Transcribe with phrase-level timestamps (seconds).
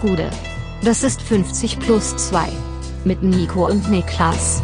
[0.00, 0.30] Gude.
[0.82, 2.48] Das ist 50 plus 2.
[3.04, 4.62] Mit Nico und Niklas.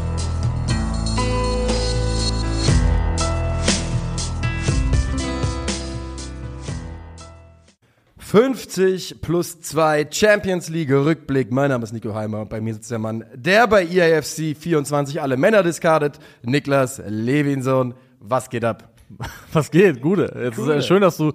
[8.19, 11.53] »50 plus 2 Champions League Rückblick.
[11.53, 14.57] Mein Name ist Nico Heimer und bei mir sitzt der Mann, der bei E IAFC
[14.59, 17.95] 24 alle Männer diskardet, Niklas Levinson.
[18.21, 18.91] Was geht ab?
[19.53, 20.01] Was geht?
[20.01, 20.35] Gute.
[20.43, 20.73] Jetzt Gute.
[20.73, 21.33] ist ja schön, dass du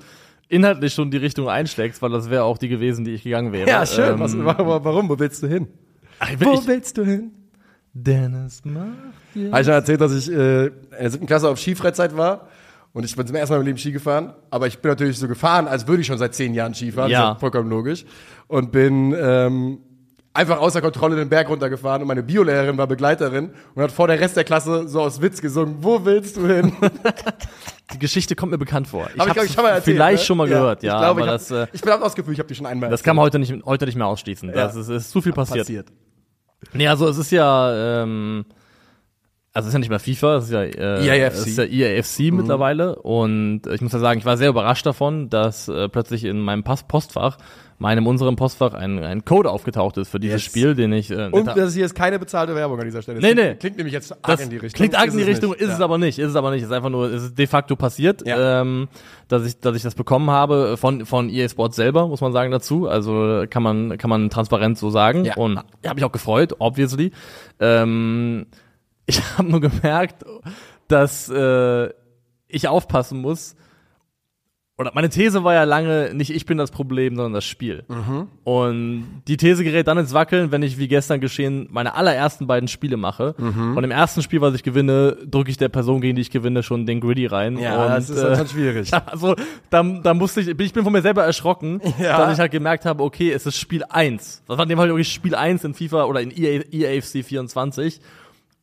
[0.52, 3.70] inhaltlich schon die Richtung einschlägst, weil das wäre auch die gewesen, die ich gegangen wäre.
[3.70, 4.14] Ja, schön.
[4.14, 5.10] Ähm, Was, wa- warum?
[5.10, 5.68] Wo willst du hin?
[6.20, 7.32] ach, ich will, Wo ich, willst du hin?
[7.94, 8.86] Dennis macht
[9.52, 12.48] Habe ich schon erzählt, dass ich äh, in der siebten Klasse auf Skifreizeit war
[12.94, 15.28] und ich bin zum ersten Mal im Leben Ski gefahren, aber ich bin natürlich so
[15.28, 17.18] gefahren, als würde ich schon seit zehn Jahren Ski fahren, Ja.
[17.32, 18.06] ist ja vollkommen logisch
[18.48, 19.80] und bin ähm,
[20.34, 24.20] einfach außer Kontrolle den Berg runtergefahren und meine Biolehrerin war Begleiterin und hat vor der
[24.20, 26.74] Rest der Klasse so aus Witz gesungen, wo willst du hin?
[27.94, 29.10] Die Geschichte kommt mir bekannt vor.
[29.14, 30.26] Ich Hab habe glaub schon mal erzählt, vielleicht ne?
[30.26, 30.94] schon mal gehört, ja.
[30.94, 32.90] ich glaube, aber ich, das, äh, hab, ich das Gefühl, ich habe die schon einmal
[32.90, 34.52] das kann man heute nicht, heute nicht mehr ausschließen.
[34.54, 35.66] Das ist, ist zu viel passiert.
[35.66, 35.88] passiert.
[36.74, 38.46] Nee, also es ist ja, ähm,
[39.54, 41.34] also es ist ja nicht mehr FIFA, es ist ja, äh, EAFC.
[41.34, 45.30] es ist ja EAFC mittlerweile und ich muss ja sagen, ich war sehr überrascht davon,
[45.30, 47.38] dass äh, plötzlich in meinem Pass Postfach,
[47.78, 50.52] meinem unserem Postfach, ein, ein Code aufgetaucht ist für dieses Yes.
[50.52, 53.20] Spiel, den ich äh, Und das hier ist keine bezahlte Werbung an dieser Stelle.
[53.20, 53.56] Nee, nee.
[53.56, 54.78] Klingt nämlich jetzt arg das in die Richtung.
[54.78, 55.84] klingt arg in die es Richtung, ist es Ja.
[55.86, 58.62] aber nicht, ist es aber nicht, ist einfach nur, es ist de facto passiert, Ja.
[58.62, 58.88] ähm,
[59.28, 62.52] dass ich, dass ich das bekommen habe von von EA Sports selber, muss man sagen
[62.52, 65.36] dazu, also kann man kann man transparent so sagen Ja.
[65.36, 67.12] und habe mich auch gefreut, obviously.
[67.60, 68.46] Ähm,
[69.12, 70.24] ich habe nur gemerkt,
[70.88, 71.90] dass äh,
[72.48, 73.56] ich aufpassen muss.
[74.78, 77.84] Oder meine These war ja lange, nicht ich bin das Problem, sondern das Spiel.
[78.44, 82.68] Und die These gerät dann ins Wackeln, wenn ich, wie gestern geschehen, meine allerersten beiden
[82.68, 83.36] Spiele mache.
[83.76, 86.64] Und im ersten Spiel, was ich gewinne, drücke ich der Person, gegen die ich gewinne,
[86.64, 87.60] schon den Griddy rein.
[87.60, 88.92] Ja, und, das ist äh, dann schwierig.
[89.06, 89.36] also,
[89.70, 92.18] da, da musste ich, ich bin von mir selber erschrocken, Ja.
[92.18, 94.46] dass ich halt gemerkt habe, okay, es ist Spiel 1.
[94.48, 98.02] Das war in dem Fall wirklich Spiel 1 in FIFA oder in EA, EAFC 24.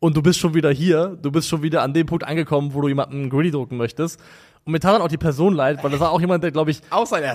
[0.01, 2.81] Und du bist schon wieder hier, du bist schon wieder an dem Punkt angekommen, wo
[2.81, 4.21] du jemanden Griddy drucken möchtest.
[4.65, 6.71] Und mir tat dann auch die Person leid, weil das war auch jemand, der, glaube
[6.71, 6.83] ich,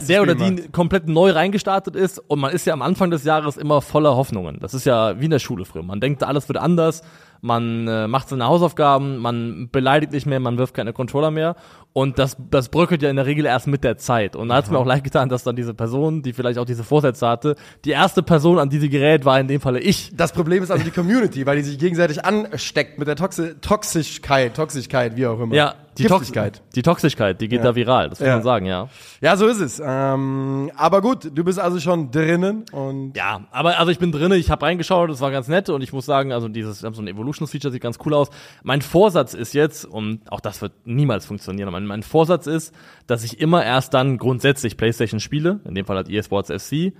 [0.07, 0.71] der oder Spiel die macht.
[0.73, 4.59] komplett neu reingestartet ist und man ist ja am Anfang des Jahres immer voller Hoffnungen.
[4.59, 5.81] Das ist ja wie in der Schule früher.
[5.81, 7.01] Man denkt, alles wird anders,
[7.41, 11.55] man äh, macht seine Hausaufgaben, man beleidigt nicht mehr, man wirft keine Controller mehr
[11.93, 14.35] und das, das bröckelt ja in der Regel erst mit der Zeit.
[14.35, 16.65] Und da hat es mir auch leid getan, dass dann diese Person, die vielleicht auch
[16.65, 17.55] diese Vorsätze hatte,
[17.85, 20.11] die erste Person, an die sie gerät, war in dem Falle ich.
[20.15, 24.55] Das Problem ist also die Community, weil die sich gegenseitig ansteckt mit der Toxi Toxischkeit,
[24.55, 25.53] Toxigkeit, wie auch immer.
[25.55, 26.61] Ja, die Tox- Giftigkeit.
[26.75, 27.65] Die Toxigkeit, die geht Ja.
[27.65, 28.33] da viral, das muss Ja.
[28.35, 28.89] man sagen, ja.
[29.21, 29.79] Ja, so ist es.
[29.85, 34.35] Ähm, aber gut, du bist also schon drinnen und Ja, aber also ich bin drinne,
[34.37, 36.95] ich habe reingeschaut, das war ganz nett und ich muss sagen, also dieses wir haben
[36.95, 38.29] so ein Evolutions-Feature sieht ganz cool aus.
[38.63, 42.73] Mein Vorsatz ist jetzt, und auch das wird niemals funktionieren, mein, mein Vorsatz ist,
[43.07, 46.93] dass ich immer erst dann grundsätzlich PlayStation spiele, in dem Fall hat EA Sports FC,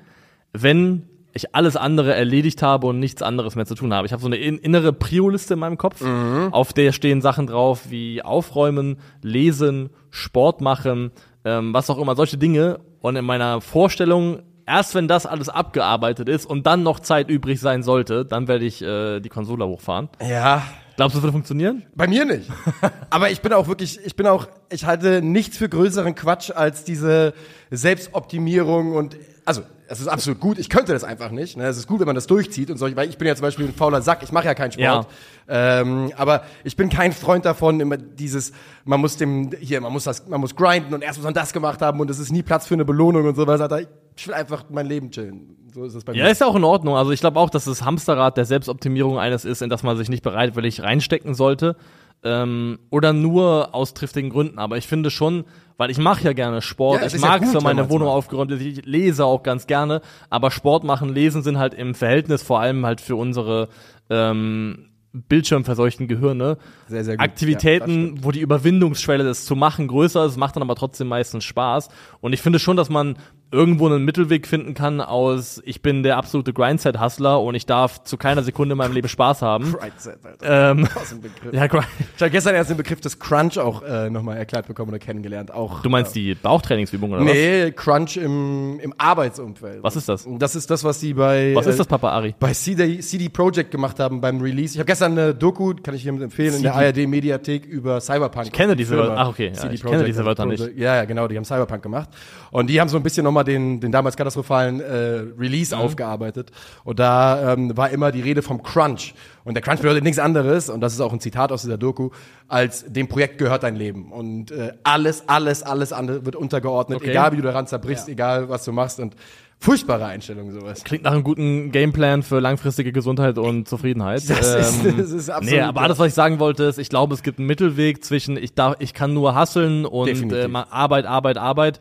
[0.53, 4.05] wenn ich alles andere erledigt habe und nichts anderes mehr zu tun habe.
[4.05, 6.03] Ich habe so eine in, innere Prio-Liste in meinem Kopf,
[6.51, 11.11] auf der stehen Sachen drauf wie Aufräumen, Lesen, Sport machen,
[11.43, 12.79] ähm, was auch immer, solche Dinge.
[13.01, 17.59] Und in meiner Vorstellung, erst wenn das alles abgearbeitet ist und dann noch Zeit übrig
[17.59, 20.09] sein sollte, dann werde ich äh, die Konsole hochfahren.
[20.21, 20.63] ja,
[20.95, 21.83] Glaubst du, das würde funktionieren?
[21.95, 22.49] bei mir nicht.
[23.09, 26.83] aber ich bin auch wirklich, ich bin auch, ich halte nichts für größeren Quatsch als
[26.83, 27.33] diese
[27.71, 30.59] Selbstoptimierung und also es ist absolut gut.
[30.59, 31.55] Ich könnte das einfach nicht.
[31.57, 31.65] Ne?
[31.65, 32.93] Es ist gut, wenn man das durchzieht und so.
[32.95, 34.21] Weil ich bin ja zum Beispiel ein fauler Sack.
[34.23, 35.07] Ich mache ja keinen Sport.
[35.47, 38.53] Ähm, aber ich bin kein Freund davon, immer dieses,
[38.85, 41.51] man muss dem hier, man muss das, man muss grinden und erst muss man das
[41.53, 43.81] gemacht haben und es ist nie Platz für eine Belohnung und so weiter.
[44.15, 45.57] Ich will einfach mein Leben chillen.
[45.73, 46.31] So ist es bei Ja, mir.
[46.31, 46.95] ist ja auch in Ordnung.
[46.95, 50.07] Also ich glaube auch, dass das Hamsterrad der Selbstoptimierung eines ist, in das man sich
[50.07, 51.75] nicht bereitwillig reinstecken sollte.
[52.23, 54.57] Ähm, oder nur aus triftigen Gründen.
[54.59, 55.43] Aber ich finde schon,
[55.77, 58.07] weil ich mache ja gerne Sport, Ja, ich ist ja mag es, wenn meine Wohnung
[58.07, 62.43] aufgeräumt ist, ich lese auch ganz gerne, aber Sport machen, lesen sind halt im Verhältnis
[62.43, 63.69] vor allem halt für unsere
[64.09, 66.57] ähm, bildschirmverseuchten Gehirne.
[66.87, 67.21] Sehr, sehr gut.
[67.21, 71.43] Ja, Aktivitäten, wo die Überwindungsschwelle, das zu machen, größer ist, macht dann aber trotzdem meistens
[71.43, 71.89] Spaß.
[72.19, 73.17] Und ich finde schon, dass man
[73.53, 78.17] irgendwo einen Mittelweg finden kann aus, ich bin der absolute Grindset-Hustler und ich darf zu
[78.17, 79.75] keiner Sekunde in meinem Leben Spaß haben.
[79.79, 80.71] Mindset, Alter.
[80.71, 81.53] Ähm, Was ein Begriff.
[81.53, 81.85] ja, Grind.
[82.15, 85.53] Ich habe gestern erst den Begriff des Crunch auch äh, nochmal erklärt bekommen oder kennengelernt.
[85.53, 89.83] Auch, Du meinst die Bauchtrainingsübung oder Nee, Crunch im, im Arbeitsumfeld.
[89.83, 90.27] Was ist das?
[90.39, 91.65] Das ist das, was die bei was?
[91.65, 92.35] Was ist das, äh, Papa Ari?
[92.39, 94.73] bei CD, CD Projekt gemacht haben beim Release.
[94.73, 97.03] Ich habe gestern eine Doku, kann ich hiermit empfehlen, in der CD.
[97.03, 98.47] ARD Mediathek über Cyberpunk.
[98.47, 99.15] Ich kenne diese Wörter.
[99.17, 99.51] Ach, okay.
[99.55, 100.75] Ja, ich kenne diese Wörter nicht.
[100.75, 102.09] Ja, ja, genau, die haben Cyberpunk gemacht.
[102.51, 105.81] Und die haben so ein bisschen nochmal den, den damals katastrophalen äh, Release Mhm.
[105.81, 106.51] aufgearbeitet.
[106.83, 109.13] Und da ähm, war immer die Rede vom Crunch.
[109.43, 112.09] Und der Crunch bedeutet nichts anderes, und das ist auch ein Zitat aus dieser Doku,
[112.47, 114.11] als dem Projekt gehört dein Leben.
[114.11, 117.09] Und äh, alles, alles, alles andere wird untergeordnet, Okay.
[117.11, 118.99] egal wie du daran zerbrichst, egal was du machst.
[118.99, 119.15] Und
[119.59, 120.83] Furchtbare Einstellung, sowas.
[120.83, 124.21] Klingt nach einem guten Gameplan für langfristige Gesundheit und Zufriedenheit.
[124.29, 126.89] Ähm, Das ist- das ist absolut Nee, aber alles, was ich sagen wollte, ist, ich
[126.89, 131.05] glaube, es gibt einen Mittelweg zwischen, ich darf, ich kann nur hasseln und äh, Arbeit,
[131.05, 131.79] Arbeit, Arbeit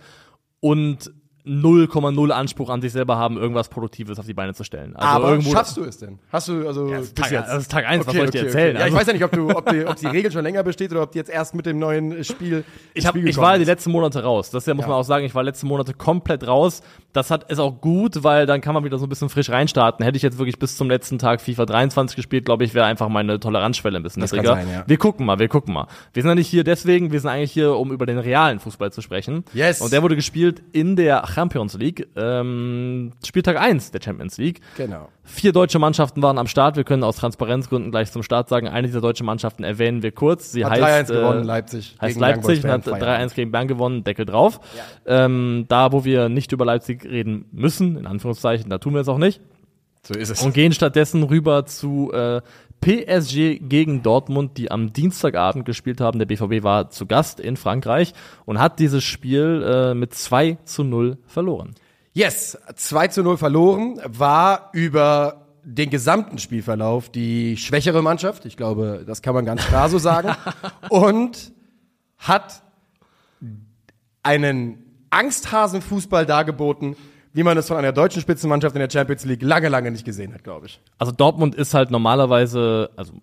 [0.60, 1.10] und
[1.44, 4.94] 0,0 Anspruch an sich selber haben, irgendwas Produktives auf die Beine zu stellen.
[4.94, 6.18] Also aber irgendwo, schaffst du es denn?
[6.32, 8.38] Hast du, also, das ist bis Tag, das ist Tag eins, was soll ich dir
[8.40, 8.76] okay, erzählen?
[8.76, 8.80] Okay.
[8.80, 10.62] Ja, ich Also- weiß ja nicht, ob, du, ob, die, ob die Regel schon länger
[10.62, 12.64] besteht oder ob die jetzt erst mit dem neuen Spiel.
[12.94, 13.68] Ich, hab, Spiel ich war die ist.
[13.68, 14.50] letzten Monate raus.
[14.50, 14.88] Das ja, muss Ja.
[14.90, 16.82] man auch sagen, ich war letzten Monate komplett raus.
[17.12, 20.04] Das hat ist auch gut, weil dann kann man wieder so ein bisschen frisch reinstarten.
[20.04, 23.08] Hätte ich jetzt wirklich bis zum letzten Tag FIFA 23 gespielt, glaube ich, wäre einfach
[23.08, 24.62] meine Toleranzschwelle ein bisschen Das kann niedriger.
[24.62, 24.84] sein, ja.
[24.86, 25.88] Wir gucken mal, wir gucken mal.
[26.14, 28.92] Wir sind ja nicht hier deswegen, wir sind eigentlich hier, um über den realen Fußball
[28.92, 29.44] zu sprechen.
[29.52, 29.80] Yes.
[29.80, 34.60] Und der wurde gespielt in der Champions League, ähm, Spieltag 1 der Champions League.
[34.76, 35.08] Genau.
[35.24, 36.76] Vier deutsche Mannschaften waren am Start.
[36.76, 40.52] Wir können aus Transparenzgründen gleich zum Start sagen, eine dieser deutschen Mannschaften erwähnen wir kurz.
[40.52, 41.96] Sie Hat heißt 3-1 gewonnen, äh, Leipzig.
[42.00, 44.60] Heißt Leipzig und hat Boys Bern 3-1 gegen Bern gewonnen, Deckel drauf.
[45.06, 49.08] Ähm, da, wo wir nicht über Leipzig reden müssen, in Anführungszeichen, da tun wir es
[49.08, 49.40] auch nicht.
[50.04, 50.42] So ist es.
[50.42, 52.40] Und gehen stattdessen rüber zu äh,
[52.82, 56.18] PSG gegen Dortmund, die am Dienstagabend gespielt haben.
[56.18, 58.12] Der BVB war zu Gast in Frankreich
[58.44, 61.74] und hat dieses Spiel äh, mit 2 zu 0 verloren.
[62.12, 68.44] Yes, 2 zu 0 verloren, war über den gesamten Spielverlauf die schwächere Mannschaft.
[68.44, 70.34] Ich glaube, das kann man ganz klar so sagen.
[70.90, 71.52] Und
[72.18, 72.62] hat
[74.22, 76.96] einen Angsthasenfußball dargeboten,
[77.32, 80.34] wie man es von einer deutschen Spitzenmannschaft in der Champions League lange, lange nicht gesehen
[80.34, 80.80] hat, glaube ich.
[80.98, 83.14] Also Dortmund ist halt normalerweise, also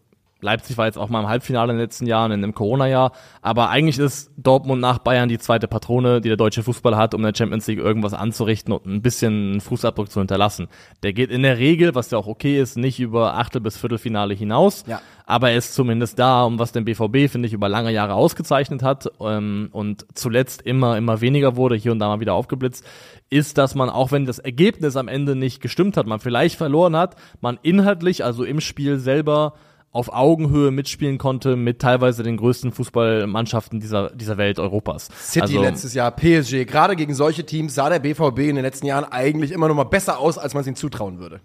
[0.42, 3.70] Leipzig war jetzt auch mal im Halbfinale in den letzten Jahren, in einem Corona-Jahr, aber
[3.70, 7.26] eigentlich ist Dortmund nach Bayern die zweite Patrone, die der deutsche Fußball hat, um in
[7.32, 10.68] der Champions League irgendwas anzurichten und ein bisschen Fußabdruck zu hinterlassen.
[11.04, 14.34] Der geht in der Regel, was ja auch okay ist, nicht über Achtel- bis Viertelfinale
[14.34, 15.02] hinaus, Ja.
[15.26, 18.82] aber er ist zumindest da, um was den BVB, finde ich, über lange Jahre ausgezeichnet
[18.82, 22.86] hat ähm, und zuletzt immer, immer weniger wurde, hier und da mal wieder aufgeblitzt,
[23.30, 26.96] ist, dass man, auch wenn das Ergebnis am Ende nicht gestimmt hat, man vielleicht verloren
[26.96, 29.54] hat, man inhaltlich, also im Spiel selber,
[29.92, 35.10] auf Augenhöhe mitspielen konnte mit teilweise den größten Fußballmannschaften dieser, dieser Welt Europas.
[35.20, 38.86] City also, letztes Jahr, PSG, gerade gegen solche Teams sah der BVB in den letzten
[38.86, 41.42] Jahren eigentlich immer noch mal besser aus, als man es ihm zutrauen würde.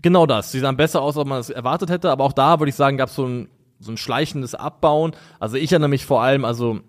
[0.00, 0.52] Genau das.
[0.52, 2.96] Sie sahen besser aus, als man es erwartet hätte, aber auch da würde ich sagen,
[2.98, 3.48] gab es so ein,
[3.80, 5.12] so ein schleichendes Abbauen.
[5.40, 6.80] Also ich erinnere mich vor allem, also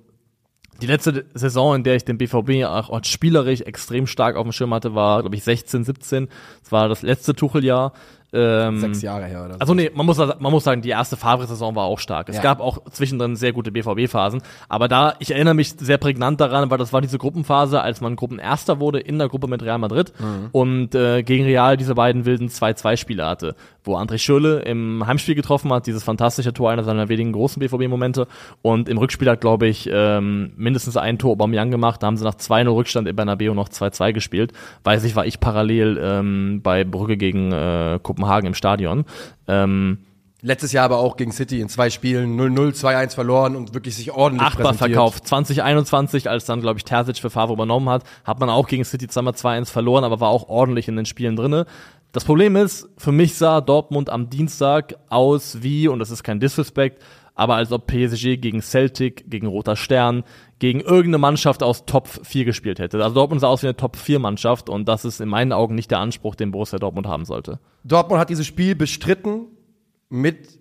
[0.81, 4.51] die letzte Saison, in der ich den BVB auch auch spielerisch extrem stark auf dem
[4.51, 6.27] Schirm hatte, war, glaube ich, 16, 17.
[6.61, 7.93] Das war das letzte Tucheljahr.
[8.33, 9.59] Ähm, Sechs Jahre her oder so.
[9.59, 12.29] Also nee, man muss, man muss sagen, die erste Favre-Saison war auch stark.
[12.29, 12.41] Es Ja.
[12.41, 14.41] gab auch zwischendrin sehr gute BVB-Phasen.
[14.69, 18.15] Aber da, ich erinnere mich sehr prägnant daran, weil das war diese Gruppenphase, als man
[18.15, 20.49] Gruppenerster wurde in der Gruppe mit Real Madrid Mhm.
[20.51, 25.71] und äh, gegen Real diese beiden wilden 2-2-Spiele hatte, wo André Schürrle im Heimspiel getroffen
[25.71, 28.25] hat, dieses fantastische Tor, einer seiner wenigen großen BVB-Momente.
[28.63, 32.01] Und im Rückspiel hat, glaube ich, ähm, mindestens ein Tor Aubameyang gemacht.
[32.01, 34.53] Da haben sie nach 2-0 Rückstand in Bernabeu noch 2-2 gespielt.
[34.83, 39.05] Weiß ich, war ich parallel ähm, bei Brügge gegen äh, Kopenhagen im Stadion.
[39.47, 39.99] Ähm,
[40.45, 44.11] Letztes Jahr aber auch gegen City in zwei Spielen 0-0, 2-1 verloren und wirklich sich
[44.11, 45.25] ordentlich achtbar verkauft.
[45.25, 49.07] 2021, als dann, glaube ich, Terzic für Favre übernommen hat, hat man auch gegen City
[49.07, 51.65] zweimal 2-1 verloren, aber war auch ordentlich in den Spielen drinne.
[52.11, 56.41] Das Problem ist, für mich sah Dortmund am Dienstag aus wie, und das ist kein
[56.41, 57.01] Disrespect,
[57.35, 60.25] aber als ob PSG gegen Celtic, gegen Roter Stern,
[60.59, 63.01] gegen irgendeine Mannschaft aus Top 4 gespielt hätte.
[63.01, 65.73] Also Dortmund sah aus wie eine Top 4 Mannschaft und das ist in meinen Augen
[65.73, 67.59] nicht der Anspruch, den Borussia Dortmund haben sollte.
[67.83, 69.47] Dortmund hat dieses Spiel bestritten
[70.09, 70.59] mit,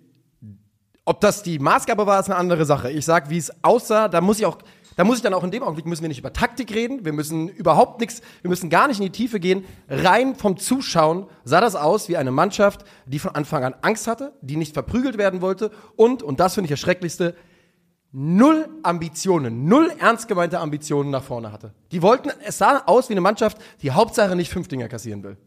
[1.05, 2.91] ob das die Maßgabe war, ist eine andere Sache.
[2.91, 4.57] Ich sag, wie es aussah, da muss ich auch,
[4.95, 7.13] da muss ich dann auch in dem Augenblick müssen wir nicht über Taktik reden, wir
[7.13, 9.65] müssen überhaupt nichts, wir müssen gar nicht in die Tiefe gehen.
[9.87, 14.33] Rein vom Zuschauen sah das aus wie eine Mannschaft, die von Anfang an Angst hatte,
[14.41, 17.35] die nicht verprügelt werden wollte und, und das finde ich das Schrecklichste,
[18.11, 21.73] null Ambitionen, null ernst gemeinte Ambitionen nach vorne hatte.
[21.91, 25.37] Die wollten, es sah aus wie eine Mannschaft, die Hauptsache nicht fünf Dinger kassieren will.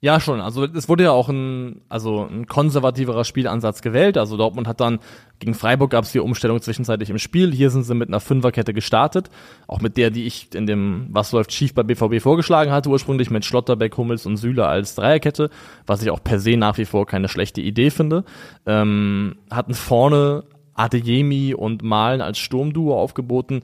[0.00, 0.40] Ja, schon.
[0.40, 4.16] Also es wurde ja auch ein, also ein konservativerer Spielansatz gewählt.
[4.16, 5.00] Also Dortmund hat dann
[5.40, 7.52] gegen Freiburg gab es die Umstellung zwischenzeitlich im Spiel.
[7.52, 9.28] Hier sind sie mit einer Fünferkette gestartet,
[9.66, 13.30] auch mit der, die ich in dem Was läuft schief bei BVB vorgeschlagen hatte ursprünglich
[13.30, 15.50] mit Schlotterbeck, Hummels und Süle als Dreierkette,
[15.84, 18.24] was ich auch per se nach wie vor keine schlechte Idee finde.
[18.66, 23.62] Ähm, hatten vorne Adeyemi und Malen als Sturmduo aufgeboten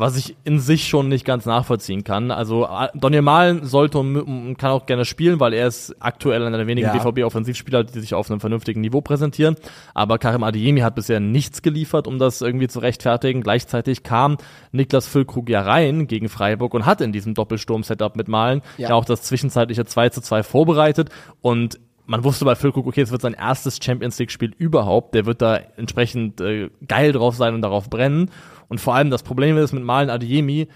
[0.00, 2.30] was ich in sich schon nicht ganz nachvollziehen kann.
[2.30, 6.66] Also Daniel Malen sollte und, kann auch gerne spielen, weil er ist aktuell einer der
[6.66, 6.94] wenigen Ja.
[6.94, 9.56] BVB-Offensivspieler, die sich auf einem vernünftigen Niveau präsentieren.
[9.94, 13.42] Aber Karim Adeyemi hat bisher nichts geliefert, um das irgendwie zu rechtfertigen.
[13.42, 14.38] Gleichzeitig kam
[14.72, 18.88] Niklas Füllkrug ja rein gegen Freiburg und hat in diesem Doppelsturm-Setup mit Malen Ja.
[18.88, 18.94] ja.
[18.94, 21.10] auch das zwischenzeitliche 2 zu 2 vorbereitet
[21.42, 25.14] und man wusste bei Füllkrug, okay, es wird sein erstes Champions League-Spiel überhaupt.
[25.14, 28.30] Der wird da entsprechend äh, geil drauf sein und darauf brennen.
[28.70, 30.68] Und vor allem das Problem ist mit Malen Adeyemi,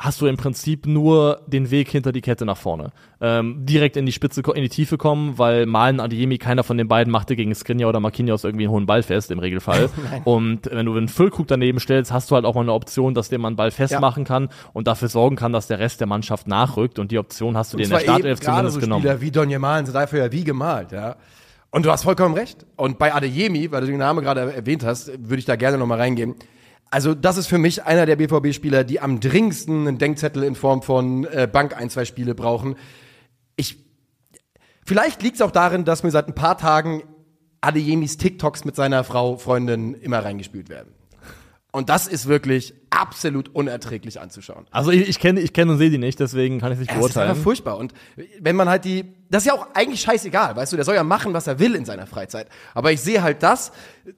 [0.00, 2.90] hast du im Prinzip nur den Weg hinter die Kette nach vorne.
[3.20, 6.88] Ähm, direkt in die Spitze, in die Tiefe kommen, weil Malen Adiemi, keiner von den
[6.88, 9.90] beiden machte gegen Skriniar oder Marquinhos irgendwie einen hohen Ball fest, im Regelfall.
[10.24, 13.28] und wenn du einen Füllkrug daneben stellst, hast du halt auch mal eine Option, dass
[13.28, 14.28] der man Ball festmachen ja.
[14.28, 17.74] kann und dafür sorgen kann, dass der Rest der Mannschaft nachrückt und die Option hast
[17.74, 19.02] du dir in der Startelf zumindest so genommen.
[19.02, 21.16] Spieler wie Donje Malen sind dafür ja wie gemalt, ja.
[21.72, 22.66] Und du hast vollkommen recht.
[22.76, 25.98] Und bei Adeyemi, weil du den Namen gerade erwähnt hast, würde ich da gerne nochmal
[25.98, 26.34] reingehen.
[26.90, 30.82] Also das ist für mich einer der BVB-Spieler, die am dringendsten einen Denkzettel in Form
[30.82, 32.74] von äh, Bank ein, zwei Spiele brauchen.
[33.54, 33.78] Ich,
[34.84, 37.04] vielleicht liegt es auch darin, dass mir seit ein paar Tagen
[37.60, 40.92] Adeyemis TikToks mit seiner Frau, Freundin immer reingespült werden.
[41.72, 44.66] Und das ist wirklich absolut unerträglich anzuschauen.
[44.72, 47.08] Also ich, ich kenne ich kenne und sehe die nicht, deswegen kann ich nicht beurteilen.
[47.08, 47.78] Das ist einfach furchtbar.
[47.78, 47.94] Und
[48.40, 51.04] wenn man halt die, das ist ja auch eigentlich scheißegal, weißt du, der soll ja
[51.04, 52.48] machen, was er will in seiner Freizeit.
[52.74, 53.70] Aber ich sehe halt das,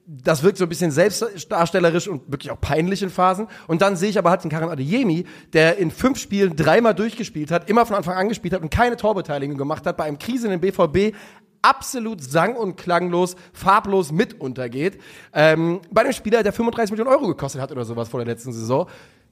[0.07, 3.47] das wirkt so ein bisschen selbstdarstellerisch und wirklich auch peinlich in Phasen.
[3.67, 7.51] Und dann sehe ich aber halt den Karan Adeyemi, der in fünf Spielen dreimal durchgespielt
[7.51, 10.51] hat, immer von Anfang an gespielt hat und keine Torbeteiligung gemacht hat, bei einem Krisen
[10.51, 11.15] im BVB
[11.63, 15.01] absolut sang- und klanglos, farblos mit untergeht.
[15.33, 18.53] Ähm, bei einem Spieler, der 35 Millionen Euro gekostet hat oder sowas vor der letzten
[18.53, 18.87] Saison,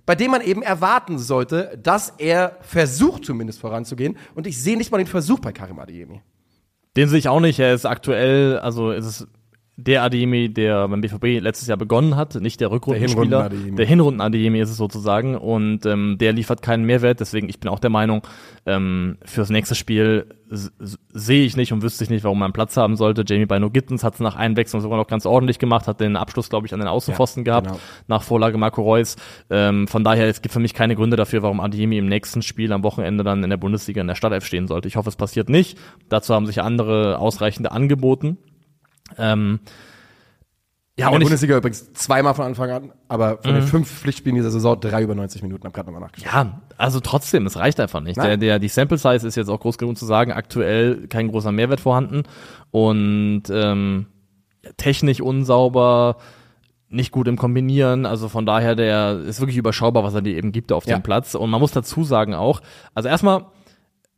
[0.06, 4.18] bei dem man eben erwarten sollte, dass er versucht zumindest voranzugehen.
[4.34, 6.22] Und ich sehe nicht mal den Versuch bei Karim Adeyemi.
[6.96, 7.60] Den sehe ich auch nicht.
[7.60, 9.28] Er ist aktuell, also ist es
[9.84, 13.50] der Adeyemi, der beim BVB letztes Jahr begonnen hat, nicht der Rückrundenspieler.
[13.50, 17.20] Der Hinrunden-Adeyemi ist es sozusagen und ähm, der liefert keinen Mehrwert.
[17.20, 18.22] Deswegen, ich bin auch der Meinung,
[18.66, 22.98] ähm, fürs nächste Spiel sehe ich nicht und wüsste ich nicht, warum man Platz haben
[22.98, 23.24] sollte.
[23.26, 26.50] Jamie Bino Gittens hat es nach Einwechslung sogar noch ganz ordentlich gemacht, hat den Abschluss,
[26.50, 27.80] glaube ich, an den Außenpfosten ja, gehabt, genau.
[28.08, 29.16] nach Vorlage Marco Reus.
[29.50, 32.74] Ähm, von daher, es gibt für mich keine Gründe dafür, warum Adeyemi im nächsten Spiel
[32.74, 34.88] am Wochenende dann in der Bundesliga in der Startelf stehen sollte.
[34.88, 35.78] Ich hoffe, es passiert nicht.
[36.10, 38.38] Dazu haben sich andere ausreichende angeboten.
[39.18, 39.60] Ähm,
[41.02, 43.60] ja, in der Bundesliga übrigens zweimal von Anfang an, aber von mhm.
[43.60, 46.32] den fünf Pflichtspielen dieser Saison drei über 90 Minuten, hab gerade nochmal nachgeschaut.
[46.32, 48.18] Ja, also trotzdem, es reicht einfach nicht.
[48.18, 51.52] Der, der, die Sample Size ist jetzt auch groß genug zu sagen, aktuell kein großer
[51.52, 52.24] Mehrwert vorhanden
[52.72, 54.08] und ähm,
[54.78, 56.18] technisch unsauber,
[56.90, 60.52] nicht gut im Kombinieren, also von daher, der ist wirklich überschaubar, was er dir eben
[60.52, 60.98] gibt auf ja.
[60.98, 61.36] dem Platz.
[61.36, 62.62] Und man muss dazu sagen auch,
[62.94, 63.46] also erstmal,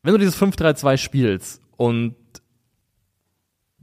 [0.02, 2.16] wenn du dieses 5-3-2 spielst und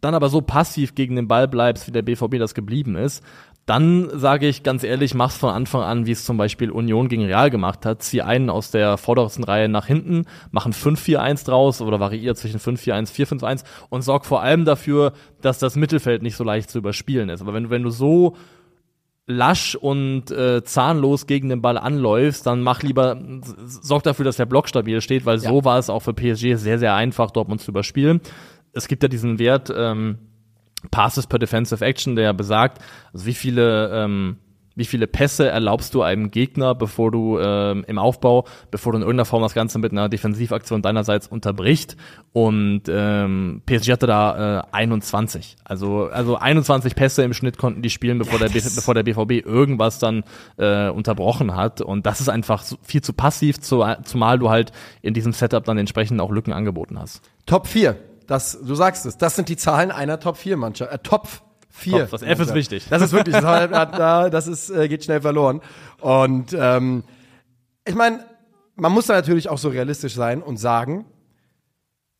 [0.01, 3.23] dann aber so passiv gegen den Ball bleibst, wie der BVB das geblieben ist,
[3.67, 7.25] dann sage ich ganz ehrlich, mach's von Anfang an, wie es zum Beispiel Union gegen
[7.25, 8.03] Real gemacht hat.
[8.03, 13.13] Zieh einen aus der vordersten Reihe nach hinten, machen 5-4-1 draus oder variiert zwischen 5-4-1,
[13.15, 17.43] 4-5-1 und sorg vor allem dafür, dass das Mittelfeld nicht so leicht zu überspielen ist.
[17.43, 18.35] Aber wenn du, wenn du so
[19.27, 23.23] lasch und äh, zahnlos gegen den Ball anläufst, dann mach lieber,
[23.65, 25.49] sorg dafür, dass der Block stabil steht, weil ja.
[25.49, 28.21] so war es auch für PSG sehr, sehr einfach, Dortmund zu überspielen
[28.73, 30.19] es gibt ja diesen Wert ähm,
[30.91, 32.79] Passes per Defensive Action, der besagt,
[33.13, 34.37] also wie viele ähm,
[34.81, 39.03] wie viele Pässe erlaubst du einem Gegner, bevor du ähm, im Aufbau, bevor du in
[39.03, 41.97] irgendeiner Form das Ganze mit einer Defensivaktion deinerseits unterbricht.
[42.33, 45.57] Und ähm, PSG hatte da äh, 21.
[45.65, 49.45] Also, also 21 Pässe im Schnitt konnten die spielen, bevor, ja, der, bevor der BVB
[49.45, 50.23] irgendwas dann
[50.57, 51.83] äh, unterbrochen hat.
[51.83, 54.73] Und das ist einfach viel zu passiv, zu, zumal du halt
[55.03, 57.21] in diesem Setup dann entsprechend auch Lücken angeboten hast.
[57.45, 57.97] Top 4
[58.31, 60.93] das, du sagst es, das sind die Zahlen einer Top-4-Mannschaft.
[60.93, 61.27] Äh, Top
[61.71, 61.99] 4.
[62.03, 62.87] Top, das F ist wichtig.
[62.89, 65.61] Das ist wirklich, das, ist, äh, geht schnell verloren.
[66.01, 67.03] Und ähm,
[67.85, 68.25] ich meine,
[68.77, 71.07] man muss da natürlich auch so realistisch sein und sagen,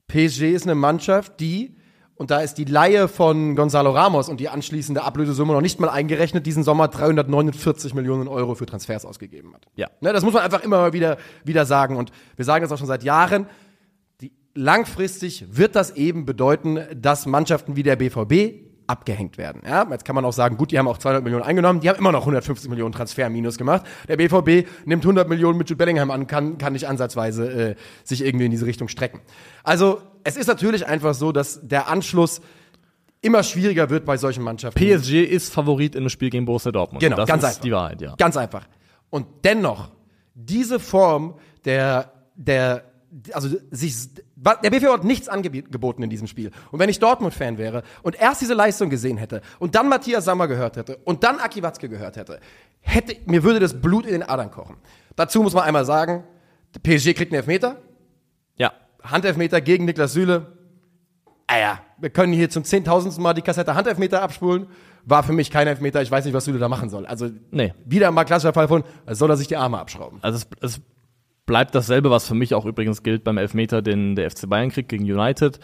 [0.09, 1.77] PSG ist eine Mannschaft, die,
[2.17, 5.91] und da ist die Laie von Gonzalo Ramos und die anschließende Ablösesumme noch nicht mal
[5.91, 9.69] eingerechnet, diesen Sommer 349 Millionen Euro für Transfers ausgegeben hat.
[9.77, 9.87] Ja.
[10.01, 11.97] Ne, das muss man einfach immer wieder, wieder sagen.
[11.97, 13.47] Und wir sagen das auch schon seit Jahren
[14.55, 19.63] langfristig wird das eben bedeuten, dass Mannschaften wie der BVB abgehängt werden.
[19.65, 21.99] Ja, jetzt kann man auch sagen, gut, die haben auch 200 Millionen eingenommen, die haben
[21.99, 23.85] immer noch 150 Millionen Transferminus gemacht.
[24.09, 28.25] Der BVB nimmt 100 Millionen mit Jude Bellingham an, kann, kann nicht ansatzweise äh, sich
[28.25, 29.21] irgendwie in diese Richtung strecken.
[29.63, 32.41] Also es ist natürlich einfach so, dass der Anschluss
[33.23, 34.81] immer schwieriger wird bei solchen Mannschaften.
[34.81, 37.01] PSG ist Favorit in dem Spiel gegen Borussia Dortmund.
[37.01, 37.61] Genau, das ganz ist einfach.
[37.63, 38.15] die Wahrheit, ja.
[38.17, 38.67] Ganz einfach.
[39.11, 39.91] Und dennoch,
[40.35, 42.91] diese Form der, der
[43.33, 43.95] also sich,
[44.41, 46.51] der BVB hat nichts angeboten in diesem Spiel.
[46.71, 50.49] Und wenn ich Dortmund-Fan wäre und erst diese Leistung gesehen hätte und dann Matthias Sammer
[50.49, 52.41] gehört hätte und dann Aki Watzke gehört hätte,
[52.81, 54.77] hätte, mir würde das Blut in den Adern kochen.
[55.17, 56.25] Dazu muss man einmal sagen,
[56.83, 57.77] PSG kriegt einen Elfmeter.
[58.57, 58.73] Ja.
[59.03, 60.47] Handelfmeter gegen Niklas Süle.
[61.47, 64.69] Ah ja, wir können hier zum zehntausendsten Mal die Kassette Handelfmeter abspulen.
[65.05, 66.01] War für mich kein Elfmeter.
[66.01, 67.07] Ich weiß nicht, was Süle da machen soll.
[67.07, 67.75] Also, nee.
[67.85, 70.19] wieder mal klassischer Fall von, soll er sich die Arme abschrauben.
[70.23, 70.81] Also, es, es
[71.47, 74.89] bleibt dasselbe, was für mich auch übrigens gilt beim Elfmeter, den der FC Bayern kriegt
[74.89, 75.59] gegen United.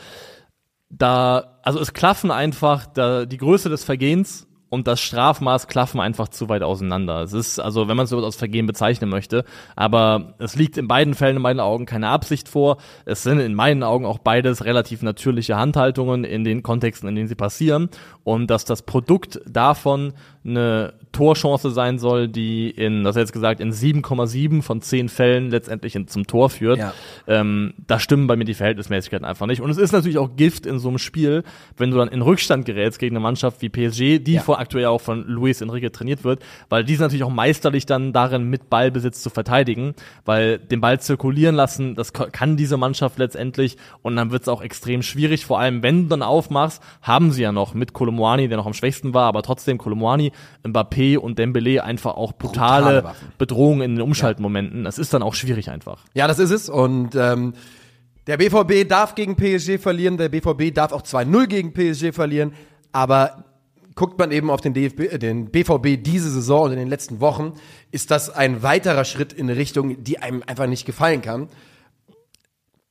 [0.89, 6.29] Da, also es klaffen einfach da, die Größe des Vergehens und das Strafmaß klaffen einfach
[6.29, 7.23] zu weit auseinander.
[7.23, 9.45] Es ist, also wenn man es so als Vergehen bezeichnen möchte,
[9.77, 12.79] aber es liegt in beiden Fällen in meinen Augen keine Absicht vor.
[13.05, 17.29] Es sind in meinen Augen auch beides relativ natürliche Handhaltungen in den Kontexten, in denen
[17.29, 17.91] sie passieren.
[18.25, 20.15] Und dass das Produkt davon
[20.47, 25.97] eine Torchance sein soll, die in, das jetzt gesagt, in 7,7 von 10 Fällen letztendlich
[25.97, 26.79] in, zum Tor führt.
[26.79, 26.93] Ja.
[27.27, 29.61] Ähm, da stimmen bei mir die Verhältnismäßigkeiten einfach nicht.
[29.63, 31.43] Und es ist natürlich auch Gift in so einem Spiel,
[31.77, 34.43] wenn du dann in Rückstand gerätst gegen eine Mannschaft wie PSG, die Ja.
[34.43, 38.13] vor aktuell auch von Luis Enrique trainiert wird, weil die sind natürlich auch meisterlich dann
[38.13, 39.95] darin, mit Ballbesitz zu verteidigen,
[40.27, 44.61] weil den Ball zirkulieren lassen, das kann diese Mannschaft letztendlich und dann wird es auch
[44.63, 48.59] extrem schwierig, vor allem wenn du dann aufmachst, haben sie ja noch mit Kolomwani, der
[48.59, 50.33] noch am schwächsten war, aber trotzdem Kolomwani,
[50.65, 53.17] Mbappé und Dembele einfach auch brutale, Brutale.
[53.39, 54.85] Bedrohungen in den Umschaltmomenten.
[54.85, 56.05] Das ist dann auch schwierig einfach.
[56.15, 56.69] Ja, das ist es.
[56.69, 57.55] Und ähm,
[58.27, 62.53] der BVB darf gegen PSG verlieren, der BVB darf auch 2-0 gegen PSG verlieren,
[62.93, 63.45] aber
[63.95, 67.21] guckt man eben auf den, DFB, äh, den BVB diese Saison und in den letzten
[67.21, 67.55] Wochen,
[67.91, 71.49] ist das ein weiterer Schritt in eine Richtung, die einem einfach nicht gefallen kann.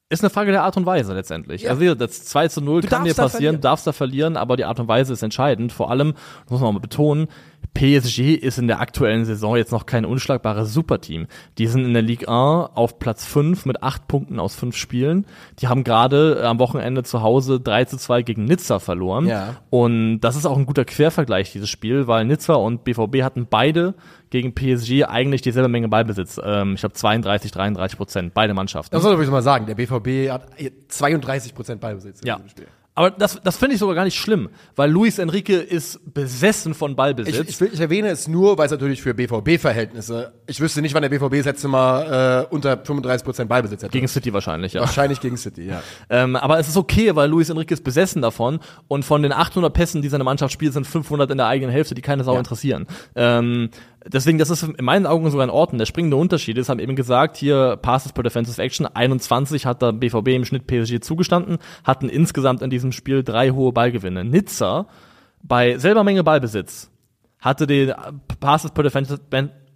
[0.07, 1.63] Ist eine Frage der Art und Weise letztendlich.
[1.63, 1.71] Ja.
[1.71, 3.61] Also das 2 zu 0 Du kann dir da passieren, verlieren.
[3.61, 5.71] darfst da verlieren, aber die Art und Weise ist entscheidend.
[5.71, 7.27] Vor allem, das muss man mal betonen,
[7.73, 11.25] PSG ist in der aktuellen Saison jetzt noch kein unschlagbares Superteam.
[11.57, 15.25] Die sind in der Ligue 1 auf Platz 5 mit 8 Punkten aus 5 Spielen.
[15.59, 19.27] Die haben gerade äh, am Wochenende zu Hause 3 zu 2 gegen Nizza verloren.
[19.27, 19.55] Ja.
[19.71, 23.95] Und das ist auch ein guter Quervergleich, dieses Spiel, weil Nizza und BVB hatten beide
[24.41, 26.39] gegen PSG eigentlich dieselbe Menge Ballbesitz.
[26.43, 28.93] Ähm, ich glaube 32, 33 Prozent, beide Mannschaften.
[28.93, 29.65] Das soll ich mal sagen.
[29.65, 30.47] Der BVB hat
[30.91, 32.35] 32% Ballbesitz in Ja.
[32.35, 32.67] diesem Spiel.
[32.97, 36.95] Aber das, das finde ich sogar gar nicht schlimm, weil Luis Enrique ist besessen von
[36.95, 37.37] Ballbesitz.
[37.41, 40.93] Ich, ich, will, ich erwähne es nur, weil es natürlich für BVB-Verhältnisse, ich wüsste nicht,
[40.93, 43.91] wann der BVB das letzte Mal äh, unter 35% Ballbesitz hätte.
[43.91, 44.79] gegen City wahrscheinlich, ja.
[44.79, 45.81] Wahrscheinlich gegen City, ja.
[46.09, 49.73] Ähm, aber es ist okay, weil Luis Enrique ist besessen davon und von den 800
[49.73, 52.39] Pässen, die seine Mannschaft spielt, sind 500 in der eigenen Hälfte, die keine Sau Ja.
[52.39, 52.87] interessieren.
[53.15, 53.71] Ähm,
[54.05, 55.79] deswegen, das ist in meinen Augen sogar in Ordnung.
[55.79, 59.93] Der springende Unterschied ist, haben eben gesagt, hier Passes per Defensive Action, 21 hat der
[59.93, 64.23] BVB im Schnitt PSG zugestanden, hatten insgesamt in diesem Spiel drei hohe Ballgewinne.
[64.23, 64.87] Nizza
[65.43, 66.89] bei selber Menge Ballbesitz
[67.39, 67.95] hatte den äh,
[68.39, 69.19] Passes per Defensive,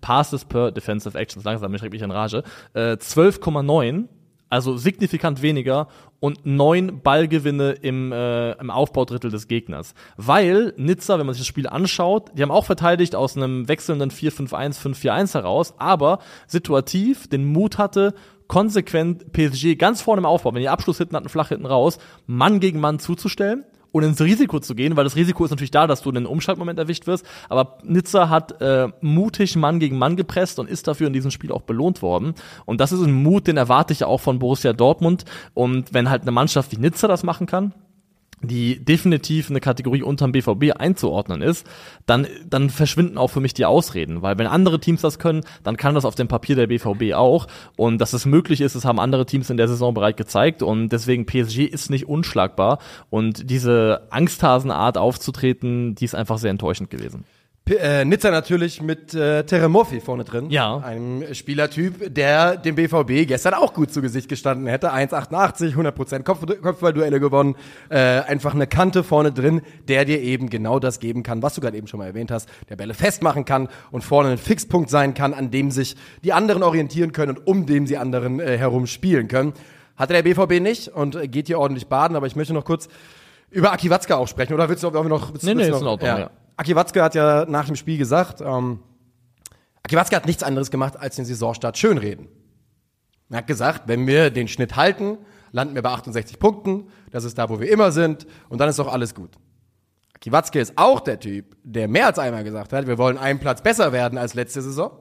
[0.02, 4.08] Passes per Defensive Actions, langsam, ich schreibe mich in Rage, äh, 12,9,
[4.50, 5.88] also signifikant weniger
[6.20, 9.94] und neun Ballgewinne im, äh, im Aufbaudrittel des Gegners.
[10.18, 14.12] Weil Nizza, wenn man sich das Spiel anschaut, die haben auch verteidigt aus einem wechselnden
[14.12, 18.14] 4-5-1, 5-4-1 heraus, aber situativ den Mut hatte,
[18.48, 22.60] konsequent PSG ganz vorne im Aufbau, wenn die Abschluss hinten hatten, flach hinten raus, Mann
[22.60, 26.02] gegen Mann zuzustellen und ins Risiko zu gehen, weil das Risiko ist natürlich da, dass
[26.02, 27.26] du in einen Umschaltmoment erwischt wirst.
[27.50, 31.52] Aber Nizza hat äh, mutig Mann gegen Mann gepresst und ist dafür in diesem Spiel
[31.52, 32.34] auch belohnt worden.
[32.66, 35.26] Und das ist ein Mut, den erwarte ich ja auch von Borussia Dortmund.
[35.54, 37.74] Und wenn halt eine Mannschaft wie Nizza das machen kann,
[38.42, 41.68] die definitiv eine Kategorie unterm BVB einzuordnen ist,
[42.06, 44.22] dann, dann verschwinden auch für mich die Ausreden.
[44.22, 47.48] Weil wenn andere Teams das können, dann kann das auf dem Papier der BVB auch.
[47.76, 50.62] Und dass es möglich ist, das haben andere Teams in der Saison bereits gezeigt.
[50.62, 52.80] Und deswegen PSG ist nicht unschlagbar.
[53.10, 57.26] Und diese Angsthasenart aufzutreten, die ist einfach sehr enttäuschend gewesen.
[57.70, 60.50] P äh, Nizza natürlich mit äh, Teremoffi vorne drin.
[60.50, 60.78] Ja.
[60.78, 64.92] Einem Spielertyp, der dem BVB gestern auch gut zu Gesicht gestanden hätte.
[64.92, 67.56] 1,88, 100% Kopf Kopfballduelle gewonnen.
[67.90, 71.62] Äh, einfach eine Kante vorne drin, der dir eben genau das geben kann, was du
[71.62, 72.50] gerade eben schon mal erwähnt hast.
[72.70, 76.64] Der Bälle festmachen kann und vorne ein Fixpunkt sein kann, an dem sich die anderen
[76.64, 79.54] orientieren können und um dem sie anderen äh, herum spielen können.
[79.96, 82.90] Hatte der BVB nicht und geht hier ordentlich baden, aber ich möchte noch kurz
[83.52, 84.56] über Aki Watzke auch sprechen.
[84.56, 85.34] Oder willst du wir noch...
[85.34, 86.32] Willst, Nee, nee, willst du ist in Ordnung, ja.
[86.60, 88.80] Aki Watzke hat ja nach dem Spiel gesagt, ähm,
[89.84, 92.28] Aki Watzke hat nichts anderes gemacht, als den Saisonstart schönreden.
[93.30, 95.20] Er hat gesagt, wenn wir den Schnitt halten,
[95.54, 98.78] landen wir bei 68 Punkten, das ist da, wo wir immer sind, und dann ist
[98.78, 99.38] doch alles gut.
[100.16, 103.40] Aki Watzke ist auch der Typ, der mehr als einmal gesagt hat, wir wollen einen
[103.40, 104.92] Platz besser werden als letzte Saison.